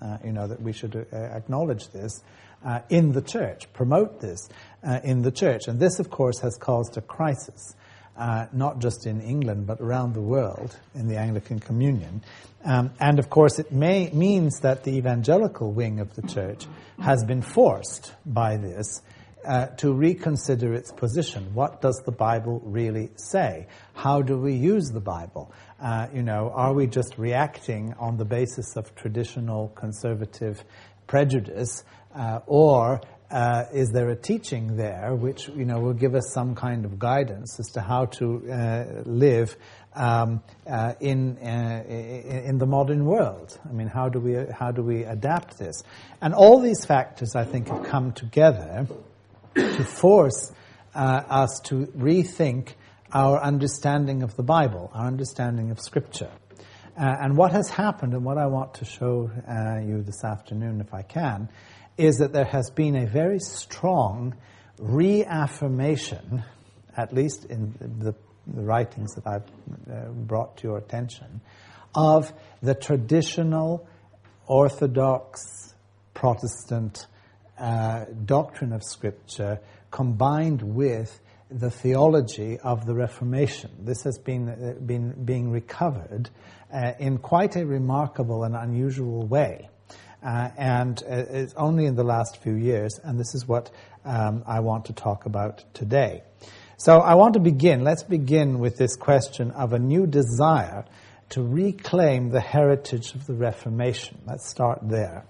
uh, 0.00 0.18
you 0.24 0.32
know, 0.32 0.46
that 0.46 0.60
we 0.60 0.72
should 0.72 1.06
uh, 1.12 1.16
acknowledge 1.16 1.88
this 1.88 2.22
uh, 2.64 2.80
in 2.88 3.12
the 3.12 3.22
church, 3.22 3.72
promote 3.72 4.20
this 4.20 4.48
uh, 4.82 5.00
in 5.04 5.22
the 5.22 5.30
church. 5.30 5.68
And 5.68 5.78
this, 5.78 5.98
of 5.98 6.10
course, 6.10 6.40
has 6.40 6.56
caused 6.56 6.96
a 6.96 7.00
crisis, 7.00 7.74
uh, 8.16 8.46
not 8.52 8.80
just 8.80 9.06
in 9.06 9.20
England, 9.20 9.66
but 9.66 9.80
around 9.80 10.14
the 10.14 10.20
world 10.20 10.76
in 10.94 11.08
the 11.08 11.16
Anglican 11.16 11.60
Communion. 11.60 12.22
Um, 12.64 12.92
and, 12.98 13.18
of 13.18 13.30
course, 13.30 13.58
it 13.58 13.70
may, 13.70 14.10
means 14.10 14.60
that 14.60 14.84
the 14.84 14.96
evangelical 14.96 15.70
wing 15.72 16.00
of 16.00 16.14
the 16.16 16.22
church 16.22 16.66
has 17.00 17.24
been 17.24 17.42
forced 17.42 18.12
by 18.24 18.56
this 18.56 19.02
uh, 19.46 19.66
to 19.76 19.92
reconsider 19.92 20.74
its 20.74 20.92
position. 20.92 21.54
What 21.54 21.80
does 21.80 22.02
the 22.04 22.12
Bible 22.12 22.60
really 22.64 23.10
say? 23.16 23.66
How 23.94 24.22
do 24.22 24.36
we 24.36 24.54
use 24.54 24.90
the 24.90 25.00
Bible? 25.00 25.52
Uh, 25.80 26.08
you 26.12 26.22
know, 26.22 26.52
are 26.54 26.72
we 26.72 26.86
just 26.86 27.16
reacting 27.16 27.94
on 27.98 28.16
the 28.16 28.24
basis 28.24 28.76
of 28.76 28.94
traditional 28.94 29.68
conservative 29.68 30.64
prejudice, 31.06 31.84
uh, 32.14 32.40
or 32.46 33.00
uh, 33.30 33.64
is 33.72 33.90
there 33.90 34.08
a 34.10 34.16
teaching 34.16 34.76
there 34.76 35.14
which 35.14 35.48
you 35.48 35.64
know 35.64 35.80
will 35.80 35.94
give 35.94 36.14
us 36.14 36.32
some 36.32 36.54
kind 36.54 36.84
of 36.84 36.98
guidance 36.98 37.58
as 37.58 37.70
to 37.72 37.80
how 37.80 38.06
to 38.06 38.50
uh, 38.50 38.84
live 39.04 39.56
um, 39.94 40.42
uh, 40.68 40.94
in, 41.00 41.36
uh, 41.38 41.84
in 41.88 42.58
the 42.58 42.66
modern 42.66 43.04
world? 43.04 43.58
I 43.68 43.72
mean, 43.72 43.88
how 43.88 44.08
do 44.08 44.20
we 44.20 44.36
how 44.52 44.70
do 44.70 44.82
we 44.82 45.04
adapt 45.04 45.58
this? 45.58 45.82
And 46.20 46.34
all 46.34 46.60
these 46.60 46.84
factors, 46.84 47.34
I 47.34 47.44
think, 47.44 47.68
have 47.68 47.84
come 47.84 48.12
together 48.12 48.86
to 49.56 49.84
force 49.84 50.52
us 50.94 51.60
to 51.64 51.86
rethink 51.96 52.74
our 53.12 53.42
understanding 53.42 54.22
of 54.22 54.36
the 54.36 54.42
Bible, 54.42 54.90
our 54.94 55.06
understanding 55.06 55.70
of 55.70 55.80
Scripture. 55.80 56.30
Uh, 56.98 57.14
and 57.20 57.36
what 57.36 57.52
has 57.52 57.68
happened, 57.68 58.14
and 58.14 58.24
what 58.24 58.38
I 58.38 58.46
want 58.46 58.74
to 58.74 58.84
show 58.84 59.30
uh, 59.46 59.80
you 59.80 60.02
this 60.02 60.24
afternoon, 60.24 60.80
if 60.80 60.94
I 60.94 61.02
can, 61.02 61.48
is 61.98 62.16
that 62.18 62.32
there 62.32 62.46
has 62.46 62.70
been 62.70 62.96
a 62.96 63.06
very 63.06 63.38
strong 63.38 64.34
reaffirmation, 64.78 66.42
at 66.96 67.12
least 67.12 67.44
in 67.46 67.74
the, 67.98 68.14
the 68.46 68.62
writings 68.62 69.14
that 69.14 69.26
I've 69.26 69.90
uh, 69.90 70.08
brought 70.10 70.56
to 70.58 70.68
your 70.68 70.78
attention, 70.78 71.40
of 71.94 72.32
the 72.62 72.74
traditional 72.74 73.86
Orthodox 74.46 75.74
Protestant 76.14 77.06
uh, 77.58 78.04
doctrine 78.24 78.72
of 78.72 78.82
Scripture 78.84 79.60
combined 79.90 80.62
with 80.62 81.20
the 81.50 81.70
theology 81.70 82.58
of 82.58 82.86
the 82.86 82.94
Reformation. 82.94 83.70
This 83.80 84.02
has 84.04 84.18
been, 84.18 84.48
uh, 84.48 84.80
been 84.84 85.24
being 85.24 85.50
recovered 85.50 86.28
uh, 86.72 86.92
in 86.98 87.18
quite 87.18 87.56
a 87.56 87.64
remarkable 87.64 88.44
and 88.44 88.54
unusual 88.54 89.26
way. 89.26 89.68
Uh, 90.22 90.50
and 90.56 91.02
uh, 91.04 91.24
it's 91.30 91.54
only 91.54 91.86
in 91.86 91.94
the 91.94 92.02
last 92.02 92.42
few 92.42 92.54
years, 92.54 92.98
and 93.04 93.18
this 93.18 93.34
is 93.34 93.46
what 93.46 93.70
um, 94.04 94.42
I 94.46 94.60
want 94.60 94.86
to 94.86 94.92
talk 94.92 95.26
about 95.26 95.62
today. 95.72 96.22
So 96.78 96.98
I 96.98 97.14
want 97.14 97.34
to 97.34 97.40
begin, 97.40 97.84
let's 97.84 98.02
begin 98.02 98.58
with 98.58 98.76
this 98.76 98.96
question 98.96 99.50
of 99.52 99.72
a 99.72 99.78
new 99.78 100.06
desire 100.06 100.84
to 101.30 101.42
reclaim 101.42 102.30
the 102.30 102.40
heritage 102.40 103.14
of 103.14 103.26
the 103.26 103.34
Reformation. 103.34 104.18
Let's 104.26 104.48
start 104.48 104.80
there. 104.82 105.24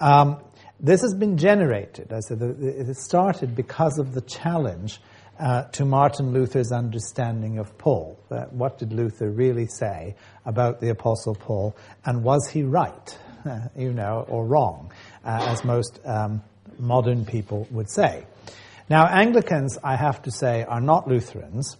Um, 0.00 0.38
this 0.82 1.02
has 1.02 1.14
been 1.14 1.38
generated, 1.38 2.12
I 2.12 2.18
said, 2.18 2.42
it 2.42 2.96
started 2.96 3.54
because 3.54 3.98
of 3.98 4.14
the 4.14 4.20
challenge 4.20 4.98
uh, 5.38 5.62
to 5.64 5.84
Martin 5.84 6.32
Luther's 6.32 6.72
understanding 6.72 7.58
of 7.58 7.78
Paul. 7.78 8.18
Uh, 8.28 8.46
what 8.50 8.78
did 8.78 8.92
Luther 8.92 9.30
really 9.30 9.66
say 9.66 10.16
about 10.44 10.80
the 10.80 10.90
Apostle 10.90 11.36
Paul, 11.36 11.76
and 12.04 12.24
was 12.24 12.48
he 12.48 12.64
right, 12.64 13.18
you 13.76 13.92
know, 13.92 14.26
or 14.28 14.44
wrong, 14.44 14.92
uh, 15.24 15.46
as 15.50 15.64
most 15.64 16.00
um, 16.04 16.42
modern 16.78 17.24
people 17.24 17.68
would 17.70 17.88
say? 17.88 18.26
Now, 18.90 19.06
Anglicans, 19.06 19.78
I 19.84 19.94
have 19.94 20.20
to 20.22 20.32
say, 20.32 20.64
are 20.64 20.80
not 20.80 21.06
Lutherans 21.06 21.76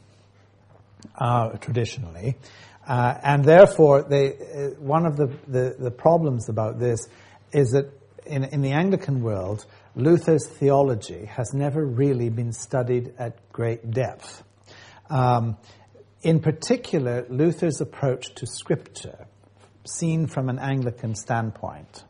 uh, 1.16 1.50
traditionally, 1.58 2.36
and 2.86 3.44
therefore, 3.44 4.02
they, 4.02 4.30
one 4.78 5.06
of 5.06 5.16
the, 5.16 5.26
the, 5.48 5.76
the 5.76 5.90
problems 5.90 6.48
about 6.48 6.78
this 6.78 7.08
is 7.52 7.72
that 7.72 8.01
in, 8.26 8.44
in 8.44 8.62
the 8.62 8.72
Anglican 8.72 9.22
world, 9.22 9.66
Luther's 9.94 10.46
theology 10.46 11.26
has 11.26 11.52
never 11.52 11.84
really 11.84 12.28
been 12.28 12.52
studied 12.52 13.14
at 13.18 13.52
great 13.52 13.90
depth. 13.90 14.42
Um, 15.10 15.56
in 16.22 16.40
particular, 16.40 17.26
Luther's 17.28 17.80
approach 17.80 18.34
to 18.36 18.46
Scripture, 18.46 19.26
seen 19.84 20.26
from 20.26 20.48
an 20.48 20.58
Anglican 20.58 21.14
standpoint, 21.14 22.04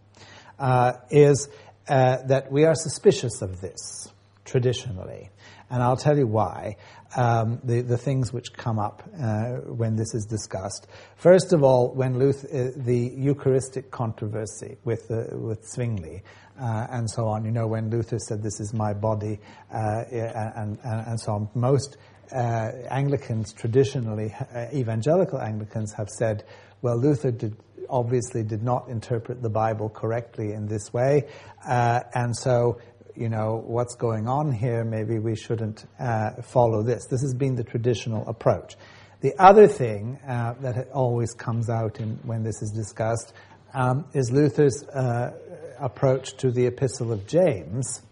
uh, 0.58 0.92
is 1.10 1.48
uh, 1.88 2.18
that 2.28 2.52
we 2.52 2.64
are 2.64 2.74
suspicious 2.74 3.42
of 3.42 3.60
this 3.60 4.08
traditionally. 4.44 5.30
And 5.70 5.82
I'll 5.82 5.96
tell 5.96 6.18
you 6.18 6.26
why. 6.26 6.76
Um, 7.14 7.60
the, 7.62 7.82
the 7.82 7.98
things 7.98 8.32
which 8.32 8.54
come 8.54 8.78
up 8.78 9.02
uh, 9.20 9.56
when 9.66 9.96
this 9.96 10.14
is 10.14 10.24
discussed. 10.24 10.86
First 11.16 11.52
of 11.52 11.62
all, 11.62 11.92
when 11.92 12.18
Luther, 12.18 12.48
uh, 12.48 12.70
the 12.74 13.12
Eucharistic 13.14 13.90
controversy 13.90 14.78
with, 14.84 15.10
uh, 15.10 15.36
with 15.36 15.62
Zwingli 15.68 16.22
uh, 16.58 16.86
and 16.90 17.10
so 17.10 17.28
on, 17.28 17.44
you 17.44 17.50
know, 17.50 17.66
when 17.66 17.90
Luther 17.90 18.18
said, 18.18 18.42
This 18.42 18.60
is 18.60 18.72
my 18.72 18.94
body, 18.94 19.40
uh, 19.70 20.04
and, 20.10 20.78
and, 20.82 21.06
and, 21.06 21.20
so 21.20 21.32
on, 21.32 21.48
most 21.54 21.98
uh, 22.34 22.70
Anglicans 22.88 23.52
traditionally, 23.52 24.34
evangelical 24.72 25.38
Anglicans, 25.38 25.92
have 25.92 26.08
said, 26.08 26.44
Well, 26.80 26.96
Luther 26.96 27.30
did, 27.30 27.56
obviously 27.90 28.42
did 28.42 28.62
not 28.62 28.88
interpret 28.88 29.42
the 29.42 29.50
Bible 29.50 29.90
correctly 29.90 30.52
in 30.52 30.66
this 30.66 30.94
way, 30.94 31.28
and 31.66 32.34
so 32.34 32.80
you 33.14 33.28
know, 33.28 33.62
what's 33.66 33.94
going 33.94 34.28
on 34.28 34.52
here, 34.52 34.84
maybe 34.84 35.18
we 35.18 35.36
shouldn't 35.36 35.84
uh, 35.98 36.42
follow 36.42 36.82
this. 36.82 37.06
This 37.06 37.22
has 37.22 37.34
been 37.34 37.56
the 37.56 37.64
traditional 37.64 38.26
approach. 38.28 38.76
The 39.20 39.34
other 39.38 39.68
thing 39.68 40.18
uh, 40.26 40.54
that 40.62 40.90
always 40.90 41.32
comes 41.32 41.70
out 41.70 42.00
in, 42.00 42.18
when 42.24 42.42
this 42.42 42.60
is 42.60 42.72
discussed 42.72 43.32
um, 43.72 44.04
is 44.14 44.32
Luther's 44.32 44.82
uh, 44.88 45.32
approach 45.78 46.36
to 46.38 46.50
the 46.50 46.66
Epistle 46.66 47.12
of 47.12 47.26
James. 47.26 48.02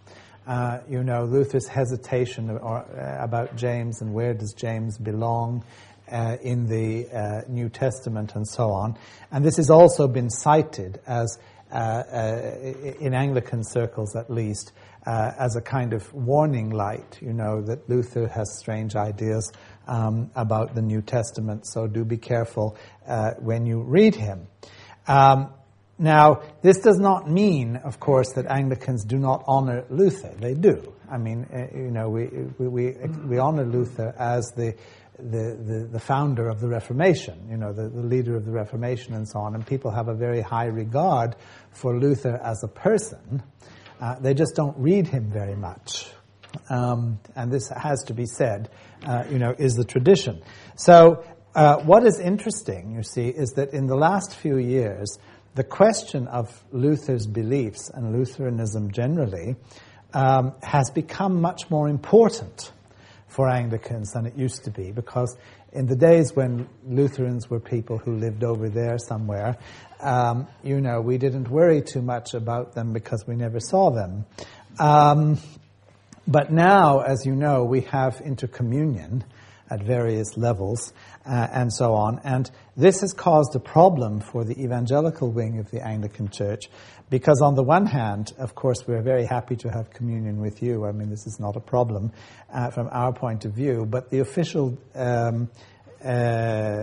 Uh, 0.47 0.78
you 0.88 1.02
know, 1.02 1.25
Luther's 1.25 1.66
hesitation 1.66 2.50
or, 2.50 2.78
uh, 2.78 3.25
about 3.25 3.57
James 3.57 4.00
and 4.00 4.14
where 4.14 4.35
does 4.35 4.52
James 4.52 4.99
belong 4.99 5.64
uh, 6.11 6.37
in 6.42 6.66
the 6.66 7.45
New 7.49 7.69
Testament 7.69 8.35
and 8.35 8.47
so 8.47 8.71
on. 8.71 8.97
And 9.30 9.45
this 9.45 9.57
has 9.57 9.71
also 9.71 10.09
been 10.09 10.30
cited 10.30 11.00
as, 11.07 11.38
in 11.73 13.14
Anglican 13.14 13.62
circles 13.64 14.16
at 14.16 14.30
least, 14.30 14.73
uh, 15.10 15.32
as 15.40 15.56
a 15.56 15.60
kind 15.60 15.92
of 15.92 16.14
warning 16.14 16.70
light, 16.70 17.18
you 17.20 17.32
know, 17.32 17.60
that 17.62 17.88
Luther 17.88 18.28
has 18.28 18.56
strange 18.60 18.94
ideas 18.94 19.50
um, 19.88 20.30
about 20.36 20.76
the 20.76 20.82
New 20.82 21.02
Testament, 21.02 21.66
so 21.66 21.88
do 21.88 22.04
be 22.04 22.16
careful 22.16 22.76
uh, 23.08 23.32
when 23.40 23.66
you 23.66 23.80
read 23.82 24.14
him. 24.14 24.46
Um, 25.08 25.52
now, 25.98 26.42
this 26.62 26.78
does 26.78 27.00
not 27.00 27.28
mean, 27.28 27.74
of 27.74 27.98
course, 27.98 28.34
that 28.34 28.46
Anglicans 28.46 29.04
do 29.04 29.18
not 29.18 29.42
honor 29.48 29.84
Luther. 29.90 30.32
They 30.38 30.54
do. 30.54 30.94
I 31.10 31.18
mean, 31.18 31.44
uh, 31.52 31.76
you 31.76 31.90
know, 31.90 32.08
we, 32.08 32.28
we, 32.58 32.68
we, 32.68 32.94
we 33.26 33.38
honor 33.38 33.64
Luther 33.64 34.14
as 34.16 34.52
the, 34.54 34.76
the, 35.18 35.58
the, 35.60 35.88
the, 35.90 36.00
founder 36.00 36.48
of 36.48 36.60
the 36.60 36.68
Reformation, 36.68 37.48
you 37.50 37.56
know, 37.56 37.72
the, 37.72 37.88
the 37.88 38.02
leader 38.02 38.36
of 38.36 38.44
the 38.44 38.52
Reformation 38.52 39.14
and 39.14 39.28
so 39.28 39.40
on, 39.40 39.56
and 39.56 39.66
people 39.66 39.90
have 39.90 40.06
a 40.06 40.14
very 40.14 40.40
high 40.40 40.66
regard 40.66 41.34
for 41.72 41.98
Luther 41.98 42.40
as 42.44 42.62
a 42.62 42.68
person. 42.68 43.42
Uh, 44.00 44.19
they 44.19 44.35
just 44.35 44.54
don't 44.57 44.76
read 44.78 45.07
him 45.07 45.30
very 45.30 45.54
much. 45.54 46.11
Um, 46.69 47.21
and 47.37 47.52
this 47.52 47.69
has 47.69 48.02
to 48.04 48.14
be 48.14 48.26
said, 48.26 48.71
uh, 49.04 49.25
you 49.30 49.38
know, 49.38 49.54
is 49.57 49.75
the 49.75 49.85
tradition. 49.85 50.42
So, 50.76 51.25
uh, 51.54 51.78
what 51.83 52.07
is 52.07 52.21
interesting, 52.21 52.95
you 52.95 53.02
see, 53.02 53.28
is 53.28 53.50
that 53.57 53.73
in 53.73 53.87
the 53.87 53.97
last 53.97 54.37
few 54.37 54.57
years, 54.57 55.19
the 55.54 55.64
question 55.64 56.28
of 56.28 56.49
Luther's 56.71 57.26
beliefs 57.26 57.90
and 57.92 58.12
Lutheranism 58.16 58.92
generally 58.92 59.57
um, 60.14 60.54
has 60.62 60.90
become 60.90 61.40
much 61.40 61.69
more 61.71 61.88
important 61.88 62.73
for 63.28 63.49
Anglicans 63.49 64.12
than 64.12 64.26
it 64.26 64.37
used 64.37 64.64
to 64.64 64.71
be 64.71 64.90
because 64.90 65.37
in 65.73 65.87
the 65.87 65.97
days 65.97 66.35
when 66.35 66.69
Lutherans 66.85 67.49
were 67.49 67.61
people 67.61 67.99
who 67.99 68.16
lived 68.16 68.42
over 68.42 68.69
there 68.69 68.99
somewhere, 68.99 69.57
um, 70.02 70.49
you 70.62 70.80
know, 70.80 71.00
we 71.00 71.19
didn't 71.19 71.49
worry 71.49 71.83
too 71.83 72.02
much 72.02 72.35
about 72.35 72.75
them 72.75 72.92
because 72.92 73.25
we 73.26 73.37
never 73.37 73.61
saw 73.61 73.90
them. 73.90 74.26
Um, 74.78 75.38
but 76.26 76.52
now, 76.52 77.00
as 77.00 77.26
you 77.26 77.35
know, 77.35 77.64
we 77.64 77.83
have 77.83 78.19
intercommunion 78.19 79.23
at 79.71 79.83
various 79.83 80.37
levels 80.37 80.92
uh, 81.25 81.47
and 81.52 81.73
so 81.73 81.95
on. 81.95 82.21
And 82.25 82.50
this 82.76 83.00
has 83.00 83.12
caused 83.12 83.54
a 83.54 83.61
problem 83.61 84.21
for 84.21 84.45
the 84.45 84.61
evangelical 84.62 85.30
wing 85.30 85.59
of 85.59 85.71
the 85.71 85.80
Anglican 85.87 86.28
Church 86.28 86.69
because, 87.09 87.40
on 87.40 87.54
the 87.54 87.62
one 87.62 87.87
hand, 87.87 88.33
of 88.38 88.54
course, 88.54 88.87
we're 88.87 89.02
very 89.02 89.26
happy 89.26 89.57
to 89.57 89.71
have 89.71 89.90
communion 89.90 90.40
with 90.40 90.62
you. 90.62 90.87
I 90.87 90.92
mean, 90.92 91.11
this 91.11 91.26
is 91.26 91.38
not 91.40 91.57
a 91.57 91.61
problem 91.61 92.12
uh, 92.52 92.71
from 92.71 92.88
our 92.90 93.12
point 93.12 93.45
of 93.45 93.52
view. 93.52 93.87
But 93.87 94.11
the 94.11 94.21
official 94.21 94.78
um, 94.95 95.50
uh, 96.04 96.83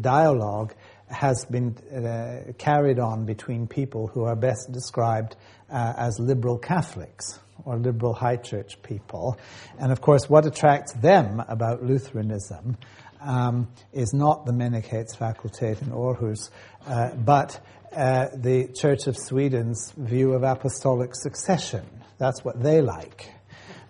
dialogue 0.00 0.74
has 1.08 1.44
been 1.44 1.76
uh, 1.94 2.52
carried 2.58 2.98
on 2.98 3.24
between 3.26 3.66
people 3.66 4.08
who 4.08 4.24
are 4.24 4.36
best 4.36 4.72
described 4.72 5.36
uh, 5.70 5.92
as 5.96 6.18
liberal 6.18 6.58
Catholics 6.58 7.38
or 7.64 7.76
liberal 7.76 8.12
high 8.12 8.36
church 8.36 8.80
people. 8.82 9.38
And 9.78 9.92
of 9.92 10.00
course, 10.00 10.28
what 10.28 10.46
attracts 10.46 10.92
them 10.94 11.42
about 11.48 11.82
Lutheranism 11.82 12.76
um, 13.20 13.68
is 13.92 14.12
not 14.12 14.46
the 14.46 14.52
Menighetsfakultät 14.52 15.82
in 15.82 15.88
Aarhus, 15.88 16.50
uh, 16.86 17.14
but 17.14 17.60
uh, 17.92 18.28
the 18.34 18.68
Church 18.68 19.06
of 19.06 19.16
Sweden's 19.16 19.92
view 19.96 20.34
of 20.34 20.42
apostolic 20.42 21.14
succession. 21.14 21.84
That's 22.18 22.44
what 22.44 22.62
they 22.62 22.80
like, 22.80 23.30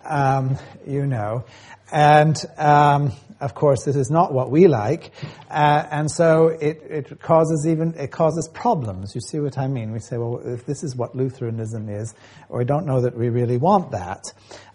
um, 0.04 0.58
you 0.87 1.06
know. 1.06 1.44
And 1.92 2.37
um, 2.56 3.12
of 3.40 3.54
course, 3.54 3.84
this 3.84 3.96
is 3.96 4.10
not 4.10 4.32
what 4.32 4.50
we 4.50 4.66
like, 4.66 5.12
uh, 5.50 5.86
and 5.90 6.10
so 6.10 6.48
it, 6.48 6.82
it 6.88 7.20
causes 7.20 7.66
even 7.66 7.94
it 7.94 8.10
causes 8.10 8.48
problems. 8.48 9.14
You 9.14 9.20
see 9.20 9.40
what 9.40 9.58
I 9.58 9.68
mean? 9.68 9.92
We 9.92 10.00
say, 10.00 10.16
well, 10.16 10.40
if 10.44 10.66
this 10.66 10.82
is 10.82 10.96
what 10.96 11.14
Lutheranism 11.14 11.88
is, 11.88 12.14
or 12.48 12.58
we 12.58 12.64
don't 12.64 12.86
know 12.86 13.02
that 13.02 13.16
we 13.16 13.28
really 13.28 13.56
want 13.56 13.90
that, 13.92 14.24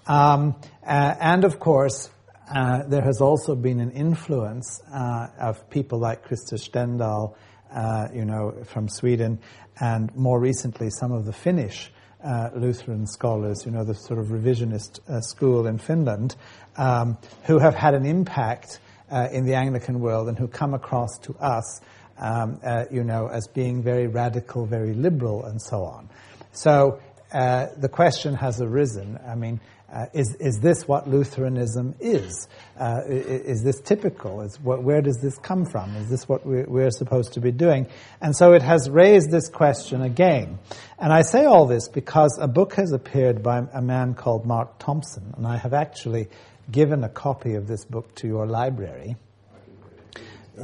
um, 0.07 0.55
uh, 0.85 1.15
and 1.19 1.43
of 1.43 1.59
course. 1.59 2.09
Uh, 2.53 2.83
there 2.85 3.01
has 3.01 3.21
also 3.21 3.55
been 3.55 3.79
an 3.79 3.91
influence 3.91 4.81
uh, 4.93 5.27
of 5.39 5.69
people 5.69 5.99
like 5.99 6.27
Krister 6.27 6.55
Stendahl, 6.55 7.33
uh, 7.73 8.09
you 8.13 8.25
know, 8.25 8.65
from 8.65 8.89
Sweden, 8.89 9.39
and 9.79 10.13
more 10.17 10.37
recently 10.37 10.89
some 10.89 11.13
of 11.13 11.23
the 11.23 11.31
Finnish 11.31 11.93
uh, 12.23 12.49
Lutheran 12.55 13.07
scholars, 13.07 13.65
you 13.65 13.71
know, 13.71 13.83
the 13.83 13.95
sort 13.95 14.19
of 14.19 14.27
revisionist 14.27 14.99
uh, 15.09 15.21
school 15.21 15.67
in 15.67 15.77
Finland, 15.77 16.35
um, 16.77 17.17
who 17.45 17.59
have 17.59 17.75
had 17.75 17.93
an 17.93 18.05
impact 18.05 18.79
uh, 19.11 19.27
in 19.31 19.45
the 19.45 19.55
Anglican 19.55 19.99
world 19.99 20.27
and 20.27 20.37
who 20.37 20.47
come 20.47 20.73
across 20.73 21.17
to 21.23 21.35
us, 21.35 21.81
um, 22.17 22.59
uh, 22.63 22.85
you 22.91 23.03
know, 23.03 23.27
as 23.27 23.47
being 23.47 23.83
very 23.83 24.07
radical, 24.07 24.65
very 24.65 24.93
liberal, 24.93 25.45
and 25.45 25.61
so 25.61 25.83
on. 25.83 26.09
So 26.53 26.99
uh, 27.33 27.67
the 27.77 27.89
question 27.89 28.35
has 28.35 28.61
arisen. 28.61 29.19
I 29.27 29.35
mean, 29.35 29.59
uh, 29.91 30.05
is, 30.13 30.35
is 30.39 30.59
this 30.61 30.87
what 30.87 31.07
Lutheranism 31.09 31.95
is? 31.99 32.47
Uh, 32.79 33.01
is, 33.07 33.57
is, 33.57 33.63
this 33.63 33.81
typical? 33.81 34.41
Is 34.41 34.57
what, 34.61 34.81
where 34.83 35.01
does 35.01 35.19
this 35.21 35.37
come 35.37 35.65
from? 35.65 35.95
Is 35.97 36.09
this 36.09 36.29
what 36.29 36.45
we're, 36.45 36.65
we're, 36.65 36.91
supposed 36.91 37.33
to 37.33 37.41
be 37.41 37.51
doing? 37.51 37.87
And 38.21 38.33
so 38.33 38.53
it 38.53 38.61
has 38.61 38.89
raised 38.89 39.31
this 39.31 39.49
question 39.49 40.01
again. 40.01 40.59
And 40.97 41.11
I 41.11 41.23
say 41.23 41.43
all 41.43 41.65
this 41.65 41.89
because 41.89 42.39
a 42.41 42.47
book 42.47 42.75
has 42.75 42.93
appeared 42.93 43.43
by 43.43 43.63
a 43.73 43.81
man 43.81 44.13
called 44.13 44.45
Mark 44.45 44.79
Thompson, 44.79 45.33
and 45.35 45.45
I 45.45 45.57
have 45.57 45.73
actually 45.73 46.29
given 46.71 47.03
a 47.03 47.09
copy 47.09 47.55
of 47.55 47.67
this 47.67 47.83
book 47.83 48.15
to 48.15 48.27
your 48.27 48.47
library. 48.47 49.17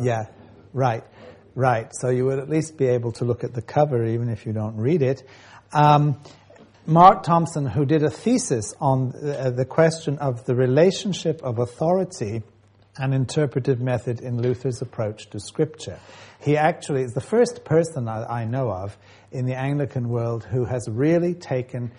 Yeah, 0.01 0.27
right, 0.71 1.03
right. 1.53 1.89
So 1.91 2.09
you 2.09 2.25
would 2.25 2.39
at 2.39 2.49
least 2.49 2.77
be 2.77 2.87
able 2.87 3.11
to 3.13 3.25
look 3.25 3.43
at 3.43 3.53
the 3.53 3.61
cover 3.61 4.05
even 4.05 4.29
if 4.29 4.45
you 4.45 4.53
don't 4.53 4.77
read 4.77 5.01
it. 5.01 5.23
Um, 5.73 6.21
Mark 6.89 7.23
Thompson, 7.23 7.65
who 7.65 7.83
did 7.83 8.01
a 8.01 8.09
thesis 8.09 8.73
on 8.79 9.09
the, 9.09 9.61
uh, 9.61 9.63
question 9.65 10.19
of 10.19 10.45
the 10.45 10.55
relationship 10.55 11.43
of 11.43 11.59
authority 11.59 12.43
and 12.97 13.13
interpretive 13.13 13.81
method 13.81 14.21
in 14.21 14.41
Luther's 14.41 14.81
approach 14.81 15.29
to 15.31 15.39
Scripture. 15.41 15.99
He 16.39 16.55
actually 16.55 17.01
is 17.01 17.11
the 17.11 17.19
first 17.19 17.65
person 17.65 18.07
I, 18.07 18.43
I 18.43 18.45
know 18.45 18.71
of 18.71 18.97
in 19.33 19.45
the 19.45 19.55
Anglican 19.55 20.07
world 20.07 20.45
who 20.45 20.63
has 20.63 20.87
really 20.87 21.33
taken 21.33 21.91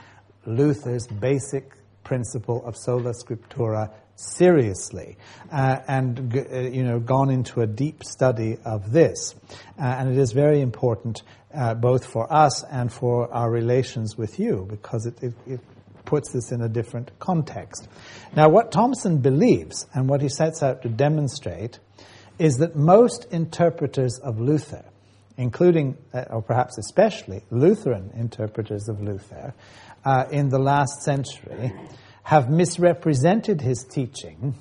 Luther's 0.47 1.07
basic 1.07 1.75
principle 2.03 2.65
of 2.65 2.75
sola 2.75 3.13
scriptura 3.13 3.93
seriously 4.17 5.19
uh, 5.53 5.79
and 5.87 6.35
uh, 6.35 6.59
you 6.61 6.83
know 6.83 6.99
gone 6.99 7.31
into 7.31 7.61
a 7.61 7.67
deep 7.67 8.03
study 8.03 8.57
of 8.65 8.91
this 8.91 9.35
uh, 9.79 9.83
and 9.83 10.11
it 10.11 10.19
is 10.19 10.33
very 10.33 10.63
important 10.63 11.23
uh, 11.55 11.75
both 11.75 12.07
for 12.07 12.33
us 12.33 12.65
and 12.65 12.93
for 12.93 13.33
our 13.33 13.51
relations 13.51 14.17
with 14.17 14.39
you, 14.39 14.67
because 14.69 15.07
it, 15.07 15.23
it, 15.23 15.35
it 15.47 15.61
puts 16.05 16.33
this 16.33 16.53
in 16.53 16.63
a 16.63 16.69
different 16.69 17.11
context. 17.19 17.89
Now, 18.35 18.49
what 18.49 18.73
Thompson 18.73 19.19
believes 19.19 19.87
and 19.95 20.09
what 20.09 20.23
he 20.23 20.29
sets 20.29 20.63
out 20.63 20.83
to 20.83 20.89
demonstrate 20.89 21.79
is 22.39 22.57
that 22.59 22.77
most 22.77 23.27
interpreters 23.31 24.19
of 24.23 24.41
Luther, 24.41 24.85
including, 25.37 25.97
uh, 26.15 26.25
or 26.31 26.43
perhaps 26.43 26.79
especially, 26.79 27.43
Lutheran 27.51 28.11
interpreters 28.15 28.89
of 28.89 29.01
Luther 29.01 29.55
uh, 30.05 30.25
in 30.31 30.49
the 30.49 30.59
last 30.59 31.03
century, 31.03 31.73
have 32.23 32.49
misrepresented 32.49 33.61
his 33.61 33.85
teaching 33.85 34.55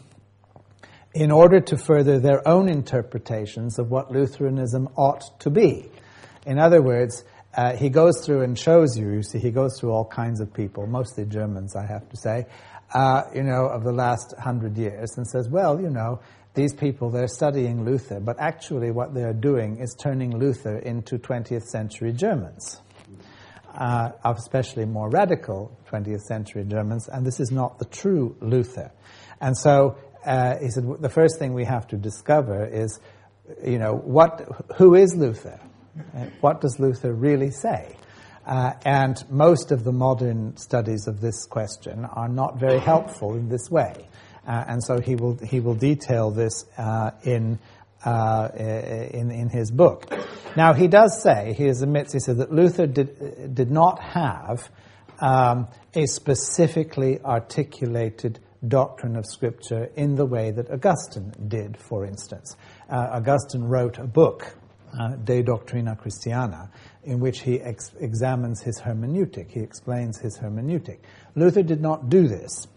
in 1.13 1.31
order 1.31 1.59
to 1.59 1.77
further 1.77 2.19
their 2.19 2.47
own 2.47 2.69
interpretations 2.69 3.79
of 3.79 3.89
what 3.89 4.11
Lutheranism 4.11 4.87
ought 4.95 5.39
to 5.39 5.49
be. 5.49 5.89
In 6.47 6.59
other 6.59 6.81
words, 6.81 7.25
uh, 7.57 7.75
he 7.75 7.89
goes 7.89 8.25
through 8.25 8.43
and 8.43 8.57
shows 8.57 8.97
you, 8.97 9.11
you 9.11 9.21
see, 9.21 9.37
he 9.37 9.51
goes 9.51 9.77
through 9.77 9.91
all 9.91 10.05
kinds 10.05 10.39
of 10.39 10.53
people, 10.53 10.87
mostly 10.87 11.25
Germans, 11.25 11.75
I 11.75 11.85
have 11.85 12.07
to 12.07 12.15
say, 12.15 12.45
uh, 12.93 13.23
you 13.35 13.43
know, 13.43 13.65
of 13.65 13.83
the 13.83 13.91
last 13.91 14.33
hundred 14.39 14.77
years, 14.77 15.17
and 15.17 15.27
says, 15.27 15.49
well, 15.49 15.81
you 15.81 15.89
know, 15.89 16.21
these 16.53 16.73
people, 16.73 17.09
they're 17.09 17.27
studying 17.27 17.83
Luther, 17.83 18.21
but 18.21 18.39
actually 18.39 18.91
what 18.91 19.13
they're 19.13 19.33
doing 19.33 19.79
is 19.79 19.93
turning 19.93 20.39
Luther 20.39 20.77
into 20.77 21.19
20th 21.19 21.63
century 21.63 22.13
Germans, 22.13 22.79
uh, 23.77 24.11
especially 24.23 24.85
more 24.85 25.09
radical 25.09 25.77
20th 25.91 26.21
century 26.21 26.63
Germans, 26.63 27.09
and 27.09 27.25
this 27.25 27.41
is 27.41 27.51
not 27.51 27.77
the 27.77 27.85
true 27.85 28.37
Luther. 28.39 28.89
And 29.41 29.57
so 29.57 29.97
uh, 30.25 30.59
he 30.59 30.69
said, 30.69 30.85
the 31.01 31.09
first 31.09 31.39
thing 31.39 31.53
we 31.53 31.65
have 31.65 31.87
to 31.89 31.97
discover 31.97 32.65
is, 32.65 33.01
you 33.65 33.79
know, 33.79 33.95
what, 33.95 34.47
who 34.77 34.95
is 34.95 35.13
Luther? 35.13 35.59
What 36.41 36.61
does 36.61 36.79
Luther 36.79 37.13
really 37.13 37.51
say? 37.51 37.95
Uh, 38.45 38.73
and 38.85 39.17
most 39.29 39.71
of 39.71 39.83
the 39.83 39.91
modern 39.91 40.55
studies 40.55 41.07
of 41.07 41.19
this 41.19 41.45
question 41.45 42.05
are 42.05 42.29
not 42.29 42.57
very 42.57 42.79
helpful 42.79 43.35
in 43.35 43.49
this 43.49 43.69
way. 43.69 44.07
Uh, 44.47 44.63
and 44.67 44.83
so 44.83 45.01
he 45.01 45.15
will, 45.15 45.37
he 45.37 45.59
will 45.59 45.75
detail 45.75 46.31
this 46.31 46.65
uh, 46.77 47.11
in, 47.23 47.59
uh, 48.05 48.47
in, 48.55 49.31
in 49.31 49.49
his 49.49 49.69
book. 49.69 50.09
Now, 50.55 50.73
he 50.73 50.87
does 50.87 51.21
say, 51.21 51.53
he 51.57 51.67
admits, 51.67 52.13
he 52.13 52.19
said 52.19 52.37
that 52.37 52.51
Luther 52.51 52.87
did, 52.87 53.53
did 53.53 53.69
not 53.69 54.01
have 54.01 54.69
um, 55.19 55.67
a 55.93 56.05
specifically 56.05 57.19
articulated 57.19 58.39
doctrine 58.65 59.17
of 59.17 59.25
Scripture 59.25 59.89
in 59.95 60.15
the 60.15 60.25
way 60.25 60.51
that 60.51 60.71
Augustine 60.71 61.33
did, 61.47 61.77
for 61.77 62.05
instance. 62.05 62.55
Uh, 62.89 63.09
Augustine 63.11 63.63
wrote 63.63 63.97
a 63.97 64.07
book 64.07 64.56
uh, 64.97 65.15
De 65.15 65.43
Doctrina 65.43 65.97
Christiana, 65.97 66.69
in 67.03 67.19
which 67.19 67.41
he 67.41 67.59
ex- 67.61 67.91
examines 67.99 68.61
his 68.61 68.81
hermeneutic, 68.81 69.51
he 69.51 69.59
explains 69.59 70.17
his 70.19 70.37
hermeneutic. 70.37 70.99
Luther 71.35 71.63
did 71.63 71.81
not 71.81 72.09
do 72.09 72.27
this 72.27 72.67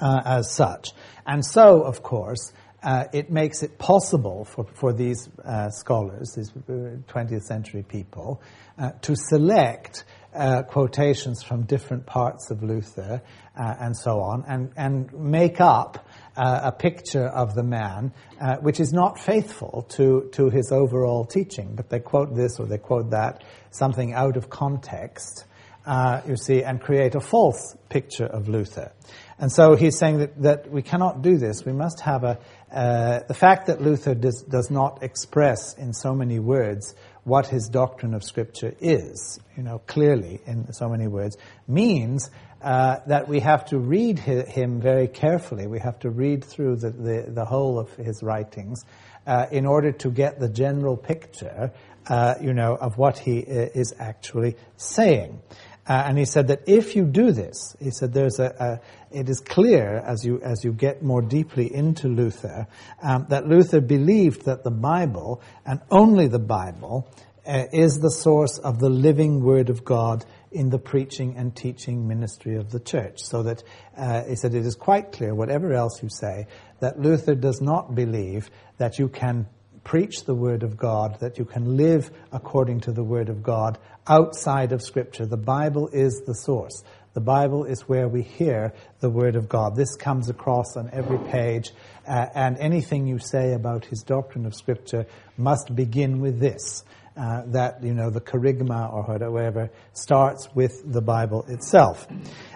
uh, 0.00 0.20
as 0.24 0.52
such. 0.52 0.90
And 1.26 1.44
so, 1.44 1.82
of 1.82 2.02
course, 2.02 2.52
uh, 2.82 3.04
it 3.12 3.30
makes 3.30 3.62
it 3.62 3.78
possible 3.78 4.44
for, 4.44 4.64
for 4.74 4.92
these 4.92 5.28
uh, 5.44 5.68
scholars, 5.70 6.34
these 6.36 6.50
20th 6.50 7.32
uh, 7.32 7.40
century 7.40 7.82
people, 7.82 8.40
uh, 8.78 8.90
to 9.02 9.16
select 9.16 10.04
uh, 10.34 10.62
quotations 10.62 11.42
from 11.42 11.62
different 11.62 12.06
parts 12.06 12.50
of 12.50 12.62
Luther 12.62 13.22
and 13.58 13.96
so 13.96 14.20
on, 14.20 14.44
and, 14.46 14.70
and 14.76 15.12
make 15.12 15.60
up 15.60 16.06
uh, 16.36 16.60
a 16.64 16.72
picture 16.72 17.26
of 17.26 17.54
the 17.54 17.62
man, 17.64 18.12
uh, 18.40 18.56
which 18.58 18.78
is 18.78 18.92
not 18.92 19.18
faithful 19.18 19.84
to, 19.90 20.28
to 20.32 20.48
his 20.48 20.70
overall 20.70 21.24
teaching. 21.24 21.74
But 21.74 21.88
they 21.90 21.98
quote 21.98 22.34
this 22.36 22.60
or 22.60 22.66
they 22.66 22.78
quote 22.78 23.10
that, 23.10 23.42
something 23.70 24.14
out 24.14 24.36
of 24.36 24.48
context, 24.48 25.44
uh, 25.84 26.20
you 26.26 26.36
see, 26.36 26.62
and 26.62 26.80
create 26.80 27.16
a 27.16 27.20
false 27.20 27.76
picture 27.88 28.26
of 28.26 28.48
Luther. 28.48 28.92
And 29.40 29.50
so 29.50 29.74
he's 29.74 29.98
saying 29.98 30.18
that, 30.18 30.42
that 30.42 30.70
we 30.70 30.82
cannot 30.82 31.22
do 31.22 31.38
this. 31.38 31.64
We 31.64 31.72
must 31.72 32.00
have 32.00 32.24
a, 32.24 32.38
uh, 32.72 33.20
the 33.26 33.34
fact 33.34 33.66
that 33.66 33.80
Luther 33.80 34.14
does, 34.14 34.42
does 34.42 34.70
not 34.70 35.02
express 35.02 35.74
in 35.76 35.92
so 35.92 36.14
many 36.14 36.38
words 36.38 36.94
what 37.28 37.46
his 37.46 37.68
doctrine 37.68 38.14
of 38.14 38.24
Scripture 38.24 38.74
is, 38.80 39.38
you 39.56 39.62
know, 39.62 39.78
clearly 39.86 40.40
in 40.46 40.72
so 40.72 40.88
many 40.88 41.06
words, 41.06 41.36
means 41.66 42.30
uh, 42.62 42.96
that 43.06 43.28
we 43.28 43.40
have 43.40 43.66
to 43.66 43.78
read 43.78 44.18
him 44.18 44.80
very 44.80 45.06
carefully. 45.06 45.66
We 45.66 45.78
have 45.78 45.98
to 46.00 46.10
read 46.10 46.44
through 46.44 46.76
the, 46.76 46.90
the, 46.90 47.24
the 47.28 47.44
whole 47.44 47.78
of 47.78 47.94
his 47.94 48.22
writings 48.22 48.84
uh, 49.26 49.46
in 49.52 49.66
order 49.66 49.92
to 49.92 50.10
get 50.10 50.40
the 50.40 50.48
general 50.48 50.96
picture, 50.96 51.72
uh, 52.08 52.34
you 52.40 52.54
know, 52.54 52.76
of 52.76 52.96
what 52.96 53.18
he 53.18 53.42
uh, 53.42 53.68
is 53.74 53.94
actually 53.98 54.56
saying. 54.76 55.40
Uh, 55.88 56.04
and 56.06 56.18
he 56.18 56.26
said 56.26 56.48
that 56.48 56.60
if 56.66 56.94
you 56.94 57.04
do 57.04 57.32
this, 57.32 57.74
he 57.80 57.90
said 57.90 58.12
there's 58.12 58.38
a, 58.38 58.80
a 59.10 59.18
it 59.18 59.28
is 59.28 59.40
clear 59.40 59.96
as 60.06 60.24
you 60.24 60.38
as 60.42 60.62
you 60.62 60.72
get 60.72 61.02
more 61.02 61.22
deeply 61.22 61.74
into 61.74 62.08
Luther 62.08 62.66
um, 63.02 63.26
that 63.30 63.48
Luther 63.48 63.80
believed 63.80 64.44
that 64.44 64.64
the 64.64 64.70
Bible 64.70 65.40
and 65.64 65.80
only 65.90 66.28
the 66.28 66.38
Bible 66.38 67.08
uh, 67.46 67.64
is 67.72 68.00
the 68.00 68.10
source 68.10 68.58
of 68.58 68.78
the 68.78 68.90
living 68.90 69.42
Word 69.42 69.70
of 69.70 69.82
God 69.82 70.26
in 70.52 70.68
the 70.68 70.78
preaching 70.78 71.36
and 71.36 71.56
teaching 71.56 72.06
ministry 72.06 72.56
of 72.56 72.70
the 72.70 72.80
church. 72.80 73.20
So 73.22 73.42
that 73.44 73.62
uh, 73.96 74.24
he 74.24 74.36
said 74.36 74.54
it 74.54 74.66
is 74.66 74.74
quite 74.74 75.12
clear, 75.12 75.34
whatever 75.34 75.72
else 75.72 76.02
you 76.02 76.10
say, 76.10 76.46
that 76.80 77.00
Luther 77.00 77.34
does 77.34 77.62
not 77.62 77.94
believe 77.94 78.50
that 78.76 78.98
you 78.98 79.08
can 79.08 79.46
preach 79.88 80.24
the 80.24 80.34
Word 80.34 80.62
of 80.62 80.76
God, 80.76 81.18
that 81.20 81.38
you 81.38 81.46
can 81.46 81.78
live 81.78 82.10
according 82.30 82.78
to 82.78 82.92
the 82.92 83.02
Word 83.02 83.30
of 83.30 83.42
God 83.42 83.78
outside 84.06 84.72
of 84.72 84.82
Scripture. 84.82 85.24
The 85.24 85.38
Bible 85.38 85.88
is 85.88 86.24
the 86.26 86.34
source. 86.34 86.84
The 87.14 87.22
Bible 87.22 87.64
is 87.64 87.88
where 87.88 88.06
we 88.06 88.20
hear 88.20 88.74
the 89.00 89.08
Word 89.08 89.34
of 89.34 89.48
God. 89.48 89.76
This 89.76 89.96
comes 89.96 90.28
across 90.28 90.76
on 90.76 90.90
every 90.92 91.16
page, 91.30 91.70
uh, 92.06 92.26
and 92.34 92.58
anything 92.58 93.06
you 93.06 93.18
say 93.18 93.54
about 93.54 93.86
his 93.86 94.02
doctrine 94.02 94.44
of 94.44 94.54
Scripture 94.54 95.06
must 95.38 95.74
begin 95.74 96.20
with 96.20 96.38
this 96.38 96.84
uh, 97.16 97.44
that 97.46 97.82
you 97.82 97.94
know 97.94 98.10
the 98.10 98.20
kerygma 98.20 98.92
or 98.92 99.04
whatever 99.30 99.70
starts 99.94 100.50
with 100.54 100.82
the 100.84 101.00
Bible 101.00 101.46
itself, 101.48 102.06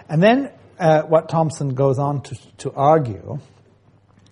and 0.07 0.21
then 0.21 0.51
uh, 0.77 1.01
what 1.01 1.29
Thompson 1.29 1.73
goes 1.73 1.97
on 1.97 2.21
to, 2.21 2.35
to 2.59 2.71
argue, 2.73 3.39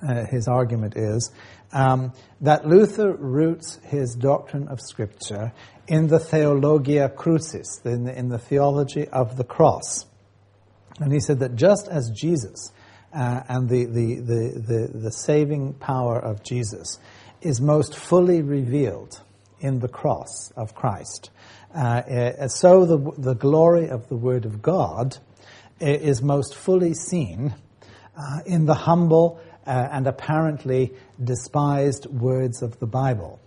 uh, 0.07 0.25
his 0.29 0.47
argument 0.47 0.95
is 0.95 1.31
um, 1.73 2.13
that 2.41 2.67
Luther 2.67 3.13
roots 3.13 3.79
his 3.83 4.15
doctrine 4.15 4.67
of 4.67 4.79
Scripture 4.81 5.53
in 5.87 6.07
the 6.07 6.19
theologia 6.19 7.09
crucis, 7.09 7.81
in 7.85 8.05
the, 8.05 8.17
in 8.17 8.29
the 8.29 8.39
theology 8.39 9.07
of 9.07 9.37
the 9.37 9.43
cross, 9.43 10.05
and 10.99 11.11
he 11.11 11.19
said 11.19 11.39
that 11.39 11.55
just 11.55 11.87
as 11.87 12.11
Jesus 12.11 12.71
uh, 13.13 13.41
and 13.47 13.69
the, 13.69 13.85
the, 13.85 14.15
the, 14.15 14.63
the, 14.67 14.99
the 14.99 15.11
saving 15.11 15.73
power 15.73 16.19
of 16.19 16.43
Jesus 16.43 16.99
is 17.41 17.59
most 17.59 17.95
fully 17.95 18.41
revealed 18.41 19.19
in 19.59 19.79
the 19.79 19.87
cross 19.87 20.51
of 20.55 20.75
Christ. 20.75 21.29
Uh, 21.73 21.79
uh, 21.79 22.47
so 22.47 22.85
the, 22.85 23.11
the 23.17 23.33
glory 23.33 23.89
of 23.89 24.07
the 24.09 24.15
Word 24.15 24.45
of 24.45 24.61
God 24.61 25.17
is 25.79 26.21
most 26.21 26.55
fully 26.55 26.93
seen 26.93 27.55
uh, 28.15 28.39
in 28.45 28.65
the 28.65 28.73
humble 28.73 29.41
uh, 29.65 29.87
and 29.91 30.07
apparently 30.07 30.93
despised 31.23 32.05
words 32.07 32.61
of 32.61 32.79
the 32.79 32.87
Bible. 32.87 33.39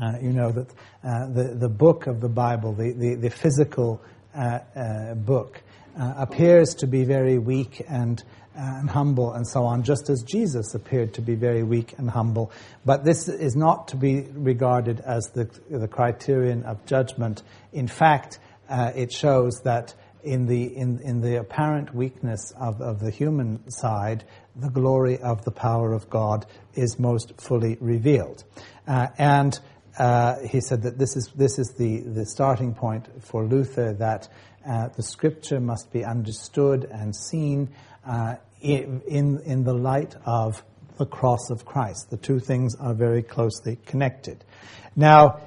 Uh, 0.00 0.18
you 0.20 0.32
know 0.32 0.50
that 0.50 0.68
uh, 1.04 1.26
the, 1.28 1.54
the 1.54 1.68
book 1.68 2.06
of 2.06 2.20
the 2.20 2.28
Bible, 2.28 2.72
the, 2.72 2.92
the, 2.92 3.14
the 3.14 3.30
physical 3.30 4.02
uh, 4.34 4.58
uh, 4.74 5.14
book 5.14 5.62
appears 5.96 6.74
to 6.74 6.88
be 6.88 7.04
very 7.04 7.38
weak 7.38 7.80
and 7.88 8.22
and 8.56 8.88
humble 8.88 9.32
and 9.32 9.46
so 9.46 9.64
on, 9.64 9.82
just 9.82 10.08
as 10.10 10.22
Jesus 10.22 10.74
appeared 10.74 11.14
to 11.14 11.20
be 11.20 11.34
very 11.34 11.62
weak 11.62 11.94
and 11.98 12.08
humble. 12.08 12.52
But 12.84 13.04
this 13.04 13.28
is 13.28 13.56
not 13.56 13.88
to 13.88 13.96
be 13.96 14.22
regarded 14.32 15.00
as 15.00 15.30
the, 15.34 15.50
the 15.68 15.88
criterion 15.88 16.62
of 16.62 16.86
judgment. 16.86 17.42
In 17.72 17.88
fact, 17.88 18.38
uh, 18.68 18.92
it 18.94 19.12
shows 19.12 19.60
that 19.64 19.94
in 20.24 20.46
the, 20.46 20.64
in, 20.76 21.00
in 21.00 21.20
the 21.20 21.38
apparent 21.38 21.94
weakness 21.94 22.52
of, 22.58 22.80
of 22.80 23.00
the 23.00 23.10
human 23.10 23.70
side, 23.70 24.24
the 24.56 24.70
glory 24.70 25.18
of 25.18 25.44
the 25.44 25.50
power 25.50 25.92
of 25.92 26.08
God 26.10 26.46
is 26.74 26.98
most 26.98 27.40
fully 27.40 27.76
revealed. 27.80 28.44
Uh, 28.86 29.08
and 29.18 29.58
uh, 29.98 30.36
he 30.40 30.60
said 30.60 30.82
that 30.82 30.98
this 30.98 31.16
is, 31.16 31.30
this 31.36 31.58
is 31.58 31.74
the, 31.78 32.00
the 32.00 32.26
starting 32.26 32.74
point 32.74 33.08
for 33.22 33.44
Luther 33.44 33.92
that 33.94 34.28
uh, 34.66 34.88
the 34.88 35.02
scripture 35.02 35.60
must 35.60 35.92
be 35.92 36.04
understood 36.04 36.84
and 36.84 37.14
seen 37.14 37.68
uh, 38.06 38.36
in, 38.60 39.40
in 39.44 39.64
the 39.64 39.74
light 39.74 40.16
of 40.24 40.62
the 40.98 41.06
cross 41.06 41.50
of 41.50 41.64
Christ. 41.64 42.10
The 42.10 42.16
two 42.16 42.38
things 42.38 42.74
are 42.76 42.94
very 42.94 43.22
closely 43.22 43.78
connected. 43.84 44.44
Now, 44.96 45.40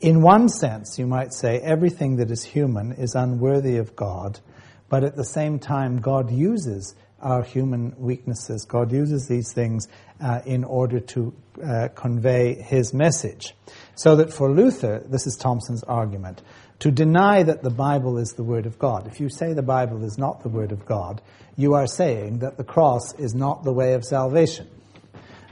in 0.00 0.22
one 0.22 0.48
sense, 0.48 0.98
you 0.98 1.06
might 1.06 1.32
say 1.32 1.58
everything 1.58 2.16
that 2.16 2.30
is 2.30 2.44
human 2.44 2.92
is 2.92 3.14
unworthy 3.14 3.78
of 3.78 3.96
God, 3.96 4.40
but 4.88 5.04
at 5.04 5.16
the 5.16 5.24
same 5.24 5.58
time, 5.58 5.98
God 5.98 6.30
uses 6.30 6.94
our 7.20 7.42
human 7.42 7.94
weaknesses. 7.98 8.64
God 8.64 8.92
uses 8.92 9.26
these 9.26 9.52
things 9.52 9.88
uh, 10.20 10.40
in 10.44 10.64
order 10.64 11.00
to 11.00 11.34
uh, 11.64 11.88
convey 11.94 12.54
his 12.54 12.92
message. 12.92 13.54
So 13.94 14.16
that 14.16 14.32
for 14.32 14.50
Luther, 14.50 15.02
this 15.08 15.26
is 15.26 15.36
Thompson's 15.36 15.82
argument, 15.84 16.42
to 16.80 16.90
deny 16.90 17.42
that 17.42 17.62
the 17.62 17.70
Bible 17.70 18.18
is 18.18 18.34
the 18.34 18.44
Word 18.44 18.66
of 18.66 18.78
God. 18.78 19.06
If 19.06 19.18
you 19.18 19.30
say 19.30 19.54
the 19.54 19.62
Bible 19.62 20.04
is 20.04 20.18
not 20.18 20.42
the 20.42 20.50
Word 20.50 20.72
of 20.72 20.84
God, 20.84 21.22
you 21.56 21.74
are 21.74 21.86
saying 21.86 22.40
that 22.40 22.58
the 22.58 22.64
cross 22.64 23.14
is 23.14 23.34
not 23.34 23.64
the 23.64 23.72
way 23.72 23.94
of 23.94 24.04
salvation. 24.04 24.68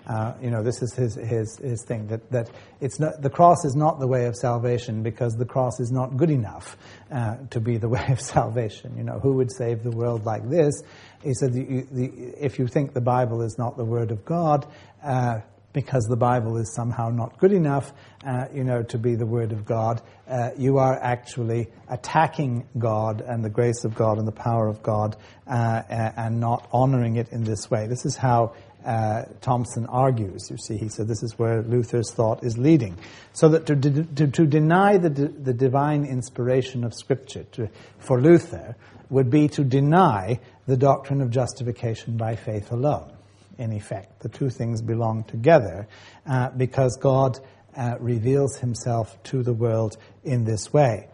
Uh, 0.06 0.34
you 0.42 0.50
know, 0.50 0.62
this 0.62 0.82
is 0.82 0.94
his, 0.94 1.14
his, 1.14 1.58
his 1.58 1.82
thing, 1.84 2.06
that, 2.08 2.30
that 2.30 2.50
it's 2.80 3.00
not, 3.00 3.22
the 3.22 3.30
cross 3.30 3.64
is 3.64 3.74
not 3.74 3.98
the 3.98 4.06
way 4.06 4.26
of 4.26 4.36
salvation 4.36 5.02
because 5.02 5.34
the 5.34 5.46
cross 5.46 5.80
is 5.80 5.90
not 5.90 6.16
good 6.16 6.30
enough 6.30 6.76
uh, 7.10 7.36
to 7.50 7.60
be 7.60 7.78
the 7.78 7.88
way 7.96 8.06
of 8.10 8.20
salvation. 8.20 8.96
You 8.96 9.04
know, 9.04 9.18
who 9.18 9.34
would 9.34 9.50
save 9.50 9.82
the 9.82 9.90
world 9.90 10.24
like 10.24 10.48
this? 10.48 10.82
He 11.22 11.32
said, 11.34 11.52
the, 11.52 11.86
the, 11.90 12.04
if 12.38 12.58
you 12.58 12.66
think 12.66 12.92
the 12.92 13.00
Bible 13.00 13.42
is 13.42 13.56
not 13.58 13.76
the 13.76 13.84
Word 13.84 14.10
of 14.10 14.24
God, 14.24 14.66
uh, 15.02 15.40
because 15.74 16.04
the 16.04 16.16
Bible 16.16 16.56
is 16.56 16.72
somehow 16.72 17.10
not 17.10 17.36
good 17.38 17.52
enough, 17.52 17.92
uh, 18.24 18.46
you 18.54 18.64
know, 18.64 18.82
to 18.84 18.96
be 18.96 19.16
the 19.16 19.26
Word 19.26 19.52
of 19.52 19.66
God, 19.66 20.00
uh, 20.28 20.50
you 20.56 20.78
are 20.78 20.98
actually 21.02 21.66
attacking 21.88 22.66
God 22.78 23.20
and 23.20 23.44
the 23.44 23.50
grace 23.50 23.84
of 23.84 23.94
God 23.94 24.18
and 24.18 24.26
the 24.26 24.32
power 24.32 24.68
of 24.68 24.82
God 24.82 25.16
uh, 25.46 25.82
and 25.88 26.40
not 26.40 26.66
honoring 26.72 27.16
it 27.16 27.30
in 27.30 27.44
this 27.44 27.70
way. 27.70 27.88
This 27.88 28.06
is 28.06 28.16
how 28.16 28.54
uh, 28.84 29.24
Thompson 29.40 29.86
argues. 29.86 30.48
You 30.50 30.56
see, 30.58 30.76
he 30.76 30.88
said 30.88 31.08
this 31.08 31.22
is 31.22 31.38
where 31.38 31.62
Luther's 31.62 32.12
thought 32.12 32.44
is 32.44 32.58
leading. 32.58 32.96
So 33.32 33.48
that 33.50 33.66
to, 33.66 33.76
to, 33.76 34.26
to 34.28 34.46
deny 34.46 34.98
the, 34.98 35.08
the 35.08 35.54
divine 35.54 36.04
inspiration 36.04 36.84
of 36.84 36.94
Scripture 36.94 37.44
to, 37.52 37.68
for 37.98 38.20
Luther 38.20 38.76
would 39.10 39.30
be 39.30 39.48
to 39.48 39.64
deny 39.64 40.40
the 40.66 40.76
doctrine 40.76 41.20
of 41.20 41.30
justification 41.30 42.16
by 42.16 42.36
faith 42.36 42.72
alone 42.72 43.12
in 43.58 43.72
effect. 43.72 44.20
The 44.20 44.28
two 44.28 44.50
things 44.50 44.82
belong 44.82 45.24
together 45.24 45.86
uh, 46.26 46.50
because 46.50 46.96
God 47.00 47.38
uh, 47.76 47.96
reveals 48.00 48.58
himself 48.58 49.22
to 49.24 49.42
the 49.42 49.52
world 49.52 49.96
in 50.24 50.44
this 50.44 50.72
way. 50.72 51.08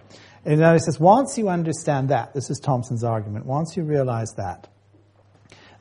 And 0.44 0.61
now 0.61 0.72
he 0.72 0.78
says, 0.78 0.98
once 0.98 1.37
you 1.37 1.48
understand 1.48 2.09
that, 2.09 2.33
this 2.33 2.48
is 2.50 2.59
Thompson's 2.59 3.04
argument, 3.04 3.44
once 3.44 3.76
you 3.76 3.83
realize 3.83 4.33
that, 4.37 4.68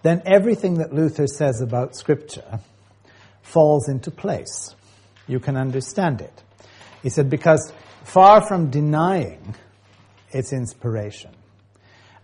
then 0.02 0.22
everything 0.26 0.76
that 0.76 0.94
Luther 0.94 1.28
says 1.28 1.62
about 1.62 1.96
Scripture 1.96 2.60
falls 3.42 3.90
into 3.90 4.12
place. 4.12 4.76
You 5.28 5.40
can 5.40 5.58
understand 5.58 6.22
it. 6.22 6.44
He 7.04 7.10
said, 7.10 7.30
because 7.30 7.72
far 8.04 8.46
from 8.46 8.70
denying 8.70 9.56
its 10.32 10.54
inspiration, 10.54 11.32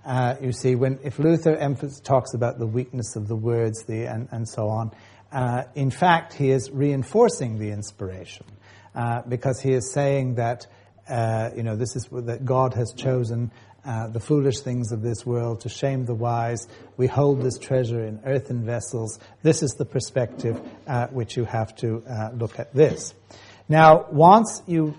uh, 0.06 0.36
you 0.40 0.52
see, 0.52 0.76
when 0.76 1.00
if 1.04 1.18
Luther 1.18 1.58
talks 2.04 2.36
about 2.36 2.60
the 2.60 2.68
weakness 2.68 3.16
of 3.16 3.28
the 3.28 3.36
words, 3.36 3.86
the 3.86 4.06
and, 4.06 4.28
and 4.32 4.48
so 4.48 4.68
on, 4.68 4.92
uh, 5.32 5.64
in 5.74 5.90
fact, 5.90 6.34
he 6.34 6.52
is 6.52 6.70
reinforcing 6.70 7.58
the 7.58 7.72
inspiration 7.72 8.46
uh, 8.94 9.24
because 9.28 9.60
he 9.60 9.74
is 9.74 9.92
saying 9.92 10.36
that 10.36 10.68
uh, 11.10 11.50
you 11.56 11.64
know 11.64 11.76
this 11.76 11.96
is 11.96 12.08
that 12.12 12.46
God 12.46 12.76
has 12.76 12.94
chosen. 12.96 13.52
Uh, 13.86 14.08
the 14.08 14.19
foolish 14.19 14.62
things 14.62 14.91
of 14.91 15.02
this 15.02 15.26
world 15.26 15.62
to 15.62 15.69
shame 15.69 16.06
the 16.06 16.15
wise. 16.15 16.67
We 16.98 17.08
hold 17.08 17.41
this 17.41 17.60
treasure 17.60 18.04
in 18.04 18.19
earthen 18.26 18.65
vessels. 18.65 19.19
This 19.43 19.62
is 19.62 19.76
the 19.78 19.86
perspective 19.86 20.60
uh, 20.88 21.08
which 21.08 21.38
you 21.38 21.45
have 21.45 21.76
to 21.78 22.04
look 22.36 22.58
at 22.60 22.74
this. 22.74 23.13
Now, 23.69 24.08
once 24.12 24.63
you 24.67 24.95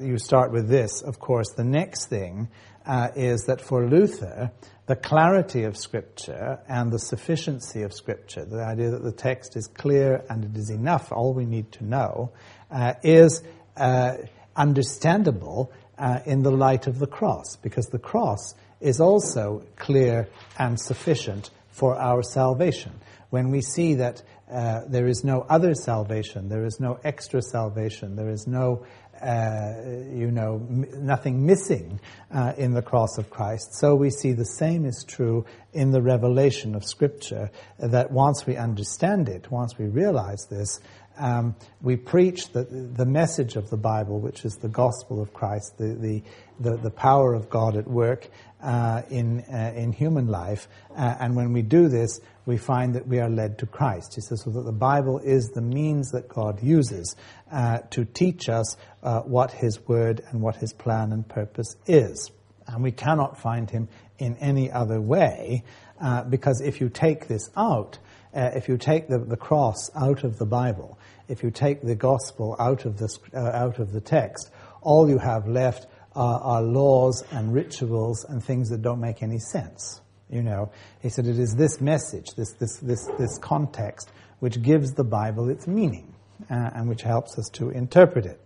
you 0.00 0.18
start 0.18 0.50
with 0.50 0.68
this, 0.68 1.02
of 1.02 1.18
course, 1.18 1.50
the 1.56 1.64
next 1.64 2.06
thing 2.06 2.48
uh, 2.86 3.08
is 3.14 3.44
that 3.46 3.60
for 3.60 3.86
Luther, 3.86 4.50
the 4.86 4.96
clarity 4.96 5.64
of 5.64 5.76
Scripture 5.76 6.58
and 6.68 6.92
the 6.92 6.98
sufficiency 6.98 7.82
of 7.82 7.92
Scripture, 7.92 8.44
the 8.44 8.62
idea 8.62 8.90
that 8.90 9.02
the 9.02 9.12
text 9.12 9.56
is 9.56 9.66
clear 9.68 10.24
and 10.28 10.44
it 10.44 10.56
is 10.56 10.70
enough, 10.70 11.12
all 11.12 11.32
we 11.32 11.46
need 11.46 11.70
to 11.72 11.84
know, 11.84 12.32
uh, 12.70 12.94
is 13.02 13.42
uh, 13.76 14.16
understandable 14.56 15.72
uh, 16.02 16.18
in 16.26 16.42
the 16.42 16.50
light 16.50 16.88
of 16.88 16.98
the 16.98 17.06
cross, 17.06 17.56
because 17.62 17.86
the 17.86 17.98
cross 17.98 18.54
is 18.80 19.00
also 19.00 19.62
clear 19.76 20.28
and 20.58 20.78
sufficient 20.80 21.50
for 21.70 21.96
our 21.96 22.22
salvation. 22.24 22.92
When 23.30 23.50
we 23.50 23.62
see 23.62 23.94
that 23.94 24.20
uh, 24.50 24.80
there 24.88 25.06
is 25.06 25.22
no 25.22 25.46
other 25.48 25.74
salvation, 25.74 26.48
there 26.48 26.64
is 26.64 26.80
no 26.80 26.98
extra 27.04 27.40
salvation, 27.40 28.16
there 28.16 28.28
is 28.28 28.48
no 28.48 28.84
uh, 29.22 29.74
you 30.12 30.32
know, 30.32 30.54
m- 30.68 31.06
nothing 31.06 31.46
missing 31.46 32.00
uh, 32.34 32.52
in 32.58 32.74
the 32.74 32.82
cross 32.82 33.18
of 33.18 33.30
Christ. 33.30 33.72
So 33.74 33.94
we 33.94 34.10
see 34.10 34.32
the 34.32 34.44
same 34.44 34.84
is 34.84 35.04
true 35.06 35.44
in 35.72 35.92
the 35.92 36.02
revelation 36.02 36.74
of 36.74 36.84
Scripture, 36.84 37.48
that 37.78 38.10
once 38.10 38.44
we 38.46 38.56
understand 38.56 39.28
it, 39.28 39.48
once 39.48 39.78
we 39.78 39.86
realize 39.86 40.48
this, 40.50 40.80
um, 41.18 41.54
we 41.80 41.96
preach 41.96 42.52
the, 42.52 42.64
the 42.64 43.06
message 43.06 43.56
of 43.56 43.70
the 43.70 43.76
Bible, 43.76 44.20
which 44.20 44.44
is 44.44 44.56
the 44.56 44.68
gospel 44.68 45.20
of 45.20 45.32
Christ, 45.32 45.78
the, 45.78 45.94
the, 45.94 46.22
the, 46.60 46.76
the 46.76 46.90
power 46.90 47.34
of 47.34 47.50
God 47.50 47.76
at 47.76 47.86
work 47.86 48.28
uh, 48.62 49.02
in, 49.10 49.40
uh, 49.40 49.72
in 49.76 49.92
human 49.92 50.28
life. 50.28 50.68
Uh, 50.96 51.16
and 51.20 51.36
when 51.36 51.52
we 51.52 51.62
do 51.62 51.88
this, 51.88 52.20
we 52.46 52.56
find 52.56 52.94
that 52.94 53.06
we 53.06 53.18
are 53.18 53.28
led 53.28 53.58
to 53.58 53.66
Christ. 53.66 54.14
He 54.14 54.20
says 54.20 54.42
so 54.42 54.50
that 54.50 54.64
the 54.64 54.72
Bible 54.72 55.18
is 55.18 55.48
the 55.48 55.60
means 55.60 56.10
that 56.12 56.28
God 56.28 56.62
uses 56.62 57.16
uh, 57.50 57.78
to 57.90 58.04
teach 58.04 58.48
us 58.48 58.76
uh, 59.02 59.20
what 59.20 59.52
His 59.52 59.80
word 59.86 60.22
and 60.30 60.40
what 60.40 60.56
His 60.56 60.72
plan 60.72 61.12
and 61.12 61.28
purpose 61.28 61.76
is. 61.86 62.30
And 62.66 62.82
we 62.82 62.92
cannot 62.92 63.38
find 63.38 63.68
Him 63.70 63.88
in 64.18 64.36
any 64.36 64.70
other 64.70 65.00
way, 65.00 65.64
uh, 66.00 66.22
because 66.24 66.60
if 66.60 66.80
you 66.80 66.88
take 66.88 67.26
this 67.26 67.50
out, 67.56 67.98
if 68.34 68.68
you 68.68 68.78
take 68.78 69.08
the, 69.08 69.18
the 69.18 69.36
cross 69.36 69.90
out 69.94 70.24
of 70.24 70.38
the 70.38 70.46
Bible, 70.46 70.98
if 71.32 71.42
you 71.42 71.50
take 71.50 71.80
the 71.80 71.94
gospel 71.94 72.54
out 72.60 72.84
of 72.84 72.98
the, 72.98 73.08
out 73.34 73.78
of 73.78 73.90
the 73.90 74.00
text, 74.00 74.50
all 74.82 75.08
you 75.08 75.18
have 75.18 75.48
left 75.48 75.86
are, 76.14 76.38
are 76.40 76.62
laws 76.62 77.24
and 77.30 77.54
rituals 77.54 78.24
and 78.28 78.44
things 78.44 78.68
that 78.68 78.82
don't 78.82 79.00
make 79.00 79.22
any 79.22 79.38
sense. 79.38 80.02
You 80.28 80.42
know, 80.42 80.70
he 81.00 81.08
said 81.08 81.26
it 81.26 81.38
is 81.38 81.54
this 81.56 81.80
message, 81.80 82.26
this, 82.36 82.52
this, 82.60 82.76
this, 82.78 83.08
this 83.18 83.38
context, 83.38 84.12
which 84.40 84.60
gives 84.60 84.92
the 84.92 85.04
Bible 85.04 85.48
its 85.48 85.66
meaning 85.66 86.14
uh, 86.50 86.70
and 86.74 86.86
which 86.86 87.02
helps 87.02 87.38
us 87.38 87.48
to 87.54 87.70
interpret 87.70 88.26
it. 88.26 88.38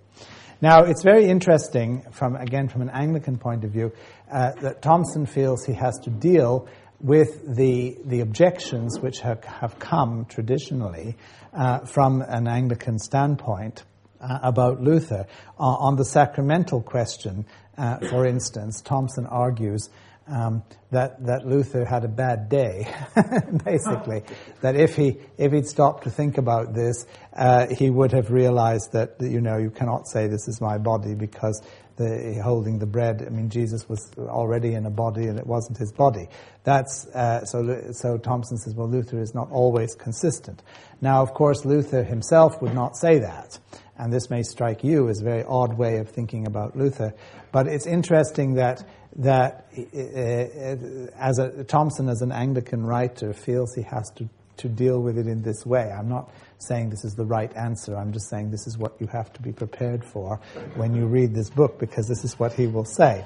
Now, 0.62 0.84
it's 0.84 1.02
very 1.02 1.26
interesting, 1.26 2.02
from 2.12 2.34
again 2.36 2.68
from 2.68 2.82
an 2.82 2.90
Anglican 2.90 3.36
point 3.36 3.64
of 3.64 3.72
view, 3.72 3.92
uh, 4.32 4.52
that 4.62 4.80
Thompson 4.80 5.26
feels 5.26 5.66
he 5.66 5.74
has 5.74 5.98
to 6.04 6.10
deal 6.10 6.66
with 7.00 7.56
the 7.56 7.96
the 8.04 8.20
objections 8.20 8.98
which 9.00 9.20
have, 9.20 9.44
have 9.44 9.78
come 9.78 10.24
traditionally 10.26 11.16
uh, 11.52 11.80
from 11.80 12.22
an 12.22 12.48
Anglican 12.48 12.98
standpoint 12.98 13.84
uh, 14.20 14.38
about 14.42 14.80
Luther. 14.80 15.26
Uh, 15.58 15.62
on 15.62 15.96
the 15.96 16.04
sacramental 16.04 16.82
question, 16.82 17.46
uh, 17.76 17.98
for 18.08 18.26
instance, 18.26 18.80
Thompson 18.80 19.26
argues 19.26 19.90
um, 20.28 20.62
that 20.90 21.24
that 21.26 21.46
Luther 21.46 21.84
had 21.84 22.04
a 22.04 22.08
bad 22.08 22.48
day, 22.48 22.92
basically. 23.64 24.22
that 24.60 24.76
if 24.76 24.96
he 24.96 25.18
if 25.38 25.52
he'd 25.52 25.66
stopped 25.66 26.04
to 26.04 26.10
think 26.10 26.38
about 26.38 26.74
this, 26.74 27.06
uh, 27.34 27.66
he 27.68 27.90
would 27.90 28.12
have 28.12 28.30
realized 28.30 28.92
that 28.92 29.16
you 29.20 29.40
know 29.40 29.58
you 29.58 29.70
cannot 29.70 30.08
say 30.08 30.26
this 30.26 30.48
is 30.48 30.60
my 30.60 30.78
body 30.78 31.14
because 31.14 31.60
the 31.96 32.40
holding 32.42 32.78
the 32.78 32.86
bread. 32.86 33.24
I 33.26 33.30
mean, 33.30 33.48
Jesus 33.48 33.88
was 33.88 34.10
already 34.18 34.74
in 34.74 34.86
a 34.86 34.90
body, 34.90 35.26
and 35.26 35.38
it 35.38 35.46
wasn't 35.46 35.78
his 35.78 35.92
body. 35.92 36.28
That's 36.64 37.06
uh, 37.08 37.44
so. 37.44 37.90
So 37.92 38.18
Thompson 38.18 38.58
says, 38.58 38.74
well, 38.74 38.88
Luther 38.88 39.20
is 39.20 39.34
not 39.34 39.50
always 39.50 39.94
consistent. 39.94 40.62
Now, 41.00 41.22
of 41.22 41.34
course, 41.34 41.64
Luther 41.64 42.02
himself 42.02 42.60
would 42.62 42.74
not 42.74 42.96
say 42.96 43.18
that. 43.20 43.58
and 43.98 44.12
this 44.12 44.30
may 44.30 44.42
strike 44.42 44.84
you 44.84 45.08
as 45.08 45.20
a 45.20 45.24
very 45.24 45.44
odd 45.48 45.76
way 45.76 45.98
of 45.98 46.08
thinking 46.10 46.46
about 46.46 46.76
Luther, 46.76 47.14
but 47.52 47.66
it's 47.66 47.86
interesting 47.86 48.54
that 48.54 48.84
that 49.18 49.66
uh, 49.78 51.10
as 51.18 51.38
a, 51.38 51.64
Thompson, 51.64 52.08
as 52.08 52.20
an 52.20 52.32
Anglican 52.32 52.84
writer, 52.84 53.32
feels 53.32 53.74
he 53.74 53.82
has 53.82 54.10
to, 54.16 54.28
to 54.58 54.68
deal 54.68 55.00
with 55.00 55.16
it 55.16 55.26
in 55.26 55.42
this 55.42 55.64
way. 55.64 55.90
I'm 55.90 56.08
not 56.08 56.30
saying 56.58 56.90
this 56.90 57.04
is 57.04 57.14
the 57.14 57.24
right 57.24 57.54
answer. 57.56 57.96
I'm 57.96 58.12
just 58.12 58.28
saying 58.28 58.50
this 58.50 58.66
is 58.66 58.78
what 58.78 59.00
you 59.00 59.06
have 59.08 59.32
to 59.34 59.42
be 59.42 59.52
prepared 59.52 60.04
for 60.04 60.40
when 60.74 60.94
you 60.94 61.06
read 61.06 61.34
this 61.34 61.50
book, 61.50 61.78
because 61.78 62.08
this 62.08 62.24
is 62.24 62.38
what 62.38 62.52
he 62.52 62.66
will 62.66 62.84
say. 62.84 63.24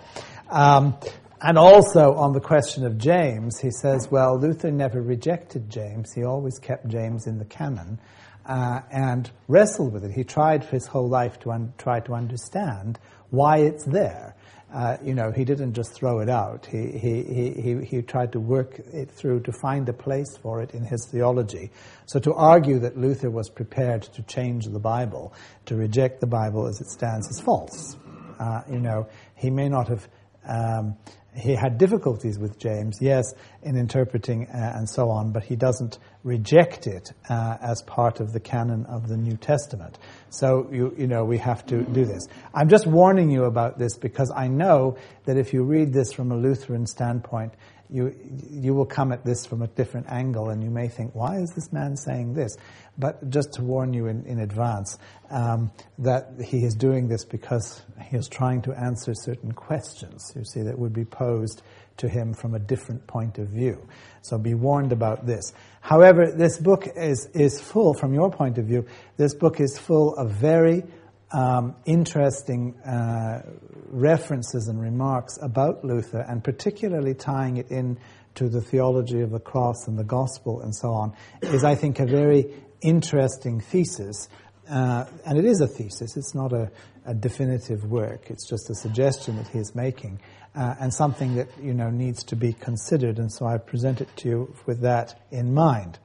Um, 0.50 0.96
and 1.42 1.56
also 1.56 2.14
on 2.14 2.32
the 2.32 2.40
question 2.40 2.84
of 2.84 2.98
James, 2.98 3.58
he 3.60 3.70
says, 3.70 4.10
well, 4.10 4.38
Luther 4.38 4.70
never 4.70 5.00
rejected 5.00 5.70
James. 5.70 6.12
He 6.12 6.24
always 6.24 6.58
kept 6.58 6.88
James 6.88 7.26
in 7.26 7.38
the 7.38 7.46
canon 7.46 7.98
uh, 8.44 8.80
and 8.90 9.30
wrestled 9.48 9.92
with 9.92 10.04
it. 10.04 10.12
He 10.12 10.24
tried 10.24 10.64
for 10.64 10.72
his 10.72 10.86
whole 10.86 11.08
life 11.08 11.38
to 11.40 11.52
un- 11.52 11.72
try 11.78 12.00
to 12.00 12.12
understand 12.12 12.98
why 13.30 13.58
it's 13.58 13.84
there. 13.84 14.34
Uh, 14.72 14.96
you 15.02 15.14
know, 15.14 15.32
he 15.32 15.44
didn't 15.44 15.74
just 15.74 15.92
throw 15.94 16.20
it 16.20 16.28
out. 16.28 16.64
He, 16.66 16.92
he, 16.92 17.22
he, 17.24 17.84
he, 17.84 18.02
tried 18.02 18.30
to 18.32 18.40
work 18.40 18.78
it 18.92 19.10
through 19.10 19.40
to 19.40 19.52
find 19.52 19.88
a 19.88 19.92
place 19.92 20.36
for 20.40 20.62
it 20.62 20.74
in 20.74 20.84
his 20.84 21.08
theology. 21.10 21.72
So 22.06 22.20
to 22.20 22.32
argue 22.34 22.78
that 22.78 22.96
Luther 22.96 23.30
was 23.30 23.50
prepared 23.50 24.02
to 24.02 24.22
change 24.22 24.66
the 24.66 24.78
Bible, 24.78 25.34
to 25.66 25.74
reject 25.74 26.20
the 26.20 26.28
Bible 26.28 26.68
as 26.68 26.80
it 26.80 26.86
stands, 26.86 27.26
is 27.26 27.40
false. 27.40 27.96
Uh, 28.38 28.62
you 28.70 28.78
know, 28.78 29.08
he 29.34 29.50
may 29.50 29.68
not 29.68 29.88
have 29.88 30.08
um, 30.46 30.96
he 31.34 31.54
had 31.54 31.78
difficulties 31.78 32.38
with 32.38 32.58
James, 32.58 32.98
yes, 33.00 33.24
in 33.62 33.76
interpreting 33.76 34.48
uh, 34.48 34.72
and 34.76 34.88
so 34.88 35.10
on, 35.10 35.32
but 35.32 35.44
he 35.44 35.56
doesn't 35.56 35.98
reject 36.24 36.86
it 36.86 37.12
uh, 37.28 37.56
as 37.62 37.82
part 37.82 38.20
of 38.20 38.32
the 38.32 38.40
canon 38.40 38.84
of 38.86 39.08
the 39.08 39.16
New 39.16 39.36
Testament. 39.36 39.98
So, 40.30 40.68
you, 40.72 40.94
you 40.98 41.06
know, 41.06 41.24
we 41.24 41.38
have 41.38 41.64
to 41.66 41.82
do 41.82 42.04
this. 42.04 42.26
I'm 42.52 42.68
just 42.68 42.86
warning 42.86 43.30
you 43.30 43.44
about 43.44 43.78
this 43.78 43.96
because 43.96 44.32
I 44.34 44.48
know 44.48 44.96
that 45.24 45.36
if 45.36 45.52
you 45.52 45.62
read 45.62 45.92
this 45.92 46.12
from 46.12 46.32
a 46.32 46.36
Lutheran 46.36 46.86
standpoint, 46.86 47.54
you, 47.92 48.14
you 48.50 48.74
will 48.74 48.86
come 48.86 49.12
at 49.12 49.24
this 49.24 49.44
from 49.46 49.62
a 49.62 49.66
different 49.66 50.06
angle 50.08 50.50
and 50.50 50.62
you 50.62 50.70
may 50.70 50.88
think, 50.88 51.14
why 51.14 51.38
is 51.38 51.50
this 51.50 51.72
man 51.72 51.96
saying 51.96 52.34
this? 52.34 52.56
But 52.98 53.30
just 53.30 53.52
to 53.54 53.62
warn 53.62 53.92
you 53.92 54.06
in, 54.06 54.24
in 54.26 54.40
advance 54.40 54.98
um, 55.30 55.70
that 55.98 56.32
he 56.44 56.64
is 56.64 56.74
doing 56.74 57.08
this 57.08 57.24
because 57.24 57.82
he 58.02 58.16
is 58.16 58.28
trying 58.28 58.62
to 58.62 58.72
answer 58.72 59.14
certain 59.14 59.52
questions, 59.52 60.32
you 60.36 60.44
see, 60.44 60.62
that 60.62 60.78
would 60.78 60.92
be 60.92 61.04
posed 61.04 61.62
to 61.96 62.08
him 62.08 62.32
from 62.34 62.54
a 62.54 62.58
different 62.58 63.06
point 63.06 63.38
of 63.38 63.48
view. 63.48 63.86
So 64.22 64.38
be 64.38 64.54
warned 64.54 64.92
about 64.92 65.26
this. 65.26 65.52
However, 65.80 66.30
this 66.30 66.58
book 66.58 66.88
is, 66.96 67.28
is 67.34 67.60
full, 67.60 67.94
from 67.94 68.14
your 68.14 68.30
point 68.30 68.58
of 68.58 68.66
view, 68.66 68.86
this 69.16 69.34
book 69.34 69.60
is 69.60 69.78
full 69.78 70.14
of 70.16 70.30
very 70.30 70.84
um, 71.32 71.76
interesting 71.86 72.74
uh, 72.80 73.42
references 73.88 74.68
and 74.68 74.80
remarks 74.80 75.38
about 75.40 75.84
Luther, 75.84 76.24
and 76.28 76.42
particularly 76.42 77.14
tying 77.14 77.56
it 77.56 77.70
in 77.70 77.98
to 78.34 78.48
the 78.48 78.60
theology 78.60 79.20
of 79.20 79.30
the 79.30 79.40
cross 79.40 79.88
and 79.88 79.98
the 79.98 80.04
gospel 80.04 80.60
and 80.62 80.74
so 80.74 80.88
on, 80.88 81.12
is, 81.42 81.64
I 81.64 81.74
think, 81.74 81.98
a 81.98 82.06
very 82.06 82.54
interesting 82.80 83.60
thesis. 83.60 84.28
Uh, 84.68 85.04
and 85.26 85.36
it 85.36 85.44
is 85.44 85.60
a 85.60 85.66
thesis, 85.66 86.16
it's 86.16 86.34
not 86.34 86.52
a, 86.52 86.70
a, 87.04 87.12
definitive 87.12 87.84
work, 87.84 88.30
it's 88.30 88.48
just 88.48 88.70
a 88.70 88.74
suggestion 88.74 89.36
that 89.36 89.48
he 89.48 89.58
is 89.58 89.74
making, 89.74 90.20
uh, 90.54 90.76
and 90.80 90.94
something 90.94 91.34
that 91.34 91.48
you 91.60 91.74
know 91.74 91.90
needs 91.90 92.22
to 92.22 92.36
be 92.36 92.52
considered, 92.52 93.18
and 93.18 93.32
so 93.32 93.46
I 93.46 93.58
present 93.58 94.00
it 94.00 94.08
to 94.18 94.28
you 94.28 94.54
with 94.66 94.82
that 94.82 95.20
in 95.32 95.52
mind. 95.54 95.98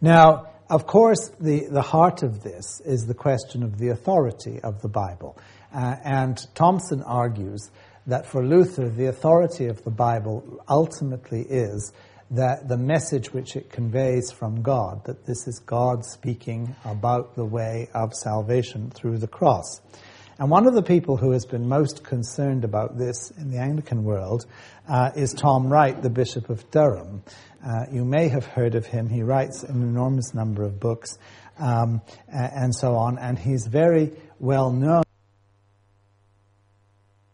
Now, 0.00 0.46
of 0.70 0.86
course, 0.86 1.30
the, 1.40 1.66
the 1.70 1.82
heart 1.82 2.22
of 2.22 2.42
this 2.42 2.80
is 2.84 3.06
the 3.06 3.14
question 3.14 3.62
of 3.62 3.78
the 3.78 3.88
authority 3.88 4.60
of 4.60 4.82
the 4.82 4.88
Bible. 4.88 5.38
Uh, 5.74 5.96
and 6.04 6.38
Thompson 6.54 7.02
argues 7.02 7.70
that 8.06 8.26
for 8.26 8.44
Luther, 8.44 8.88
the 8.88 9.06
authority 9.06 9.66
of 9.66 9.82
the 9.84 9.90
Bible 9.90 10.62
ultimately 10.68 11.42
is 11.42 11.92
that 12.30 12.68
the 12.68 12.76
message 12.76 13.32
which 13.32 13.56
it 13.56 13.70
conveys 13.70 14.30
from 14.30 14.62
God, 14.62 15.04
that 15.04 15.24
this 15.24 15.46
is 15.48 15.58
God 15.60 16.04
speaking 16.04 16.74
about 16.84 17.34
the 17.34 17.44
way 17.44 17.88
of 17.94 18.12
salvation 18.14 18.90
through 18.90 19.18
the 19.18 19.26
cross. 19.26 19.80
And 20.38 20.50
one 20.50 20.66
of 20.66 20.74
the 20.74 20.82
people 20.82 21.16
who 21.16 21.32
has 21.32 21.44
been 21.46 21.68
most 21.68 22.04
concerned 22.04 22.64
about 22.64 22.96
this 22.96 23.32
in 23.32 23.50
the 23.50 23.58
Anglican 23.58 24.04
world 24.04 24.46
uh, 24.88 25.10
is 25.16 25.32
Tom 25.32 25.68
Wright, 25.68 26.00
the 26.00 26.10
Bishop 26.10 26.48
of 26.48 26.70
Durham. 26.70 27.22
Uh, 27.64 27.86
you 27.90 28.04
may 28.04 28.28
have 28.28 28.46
heard 28.46 28.74
of 28.74 28.86
him. 28.86 29.08
He 29.08 29.22
writes 29.22 29.62
an 29.64 29.82
enormous 29.82 30.32
number 30.32 30.62
of 30.62 30.78
books 30.78 31.18
um, 31.58 32.02
and 32.28 32.74
so 32.74 32.94
on, 32.94 33.18
and 33.18 33.38
he's 33.38 33.66
very 33.66 34.12
well 34.38 34.70
known 34.70 35.02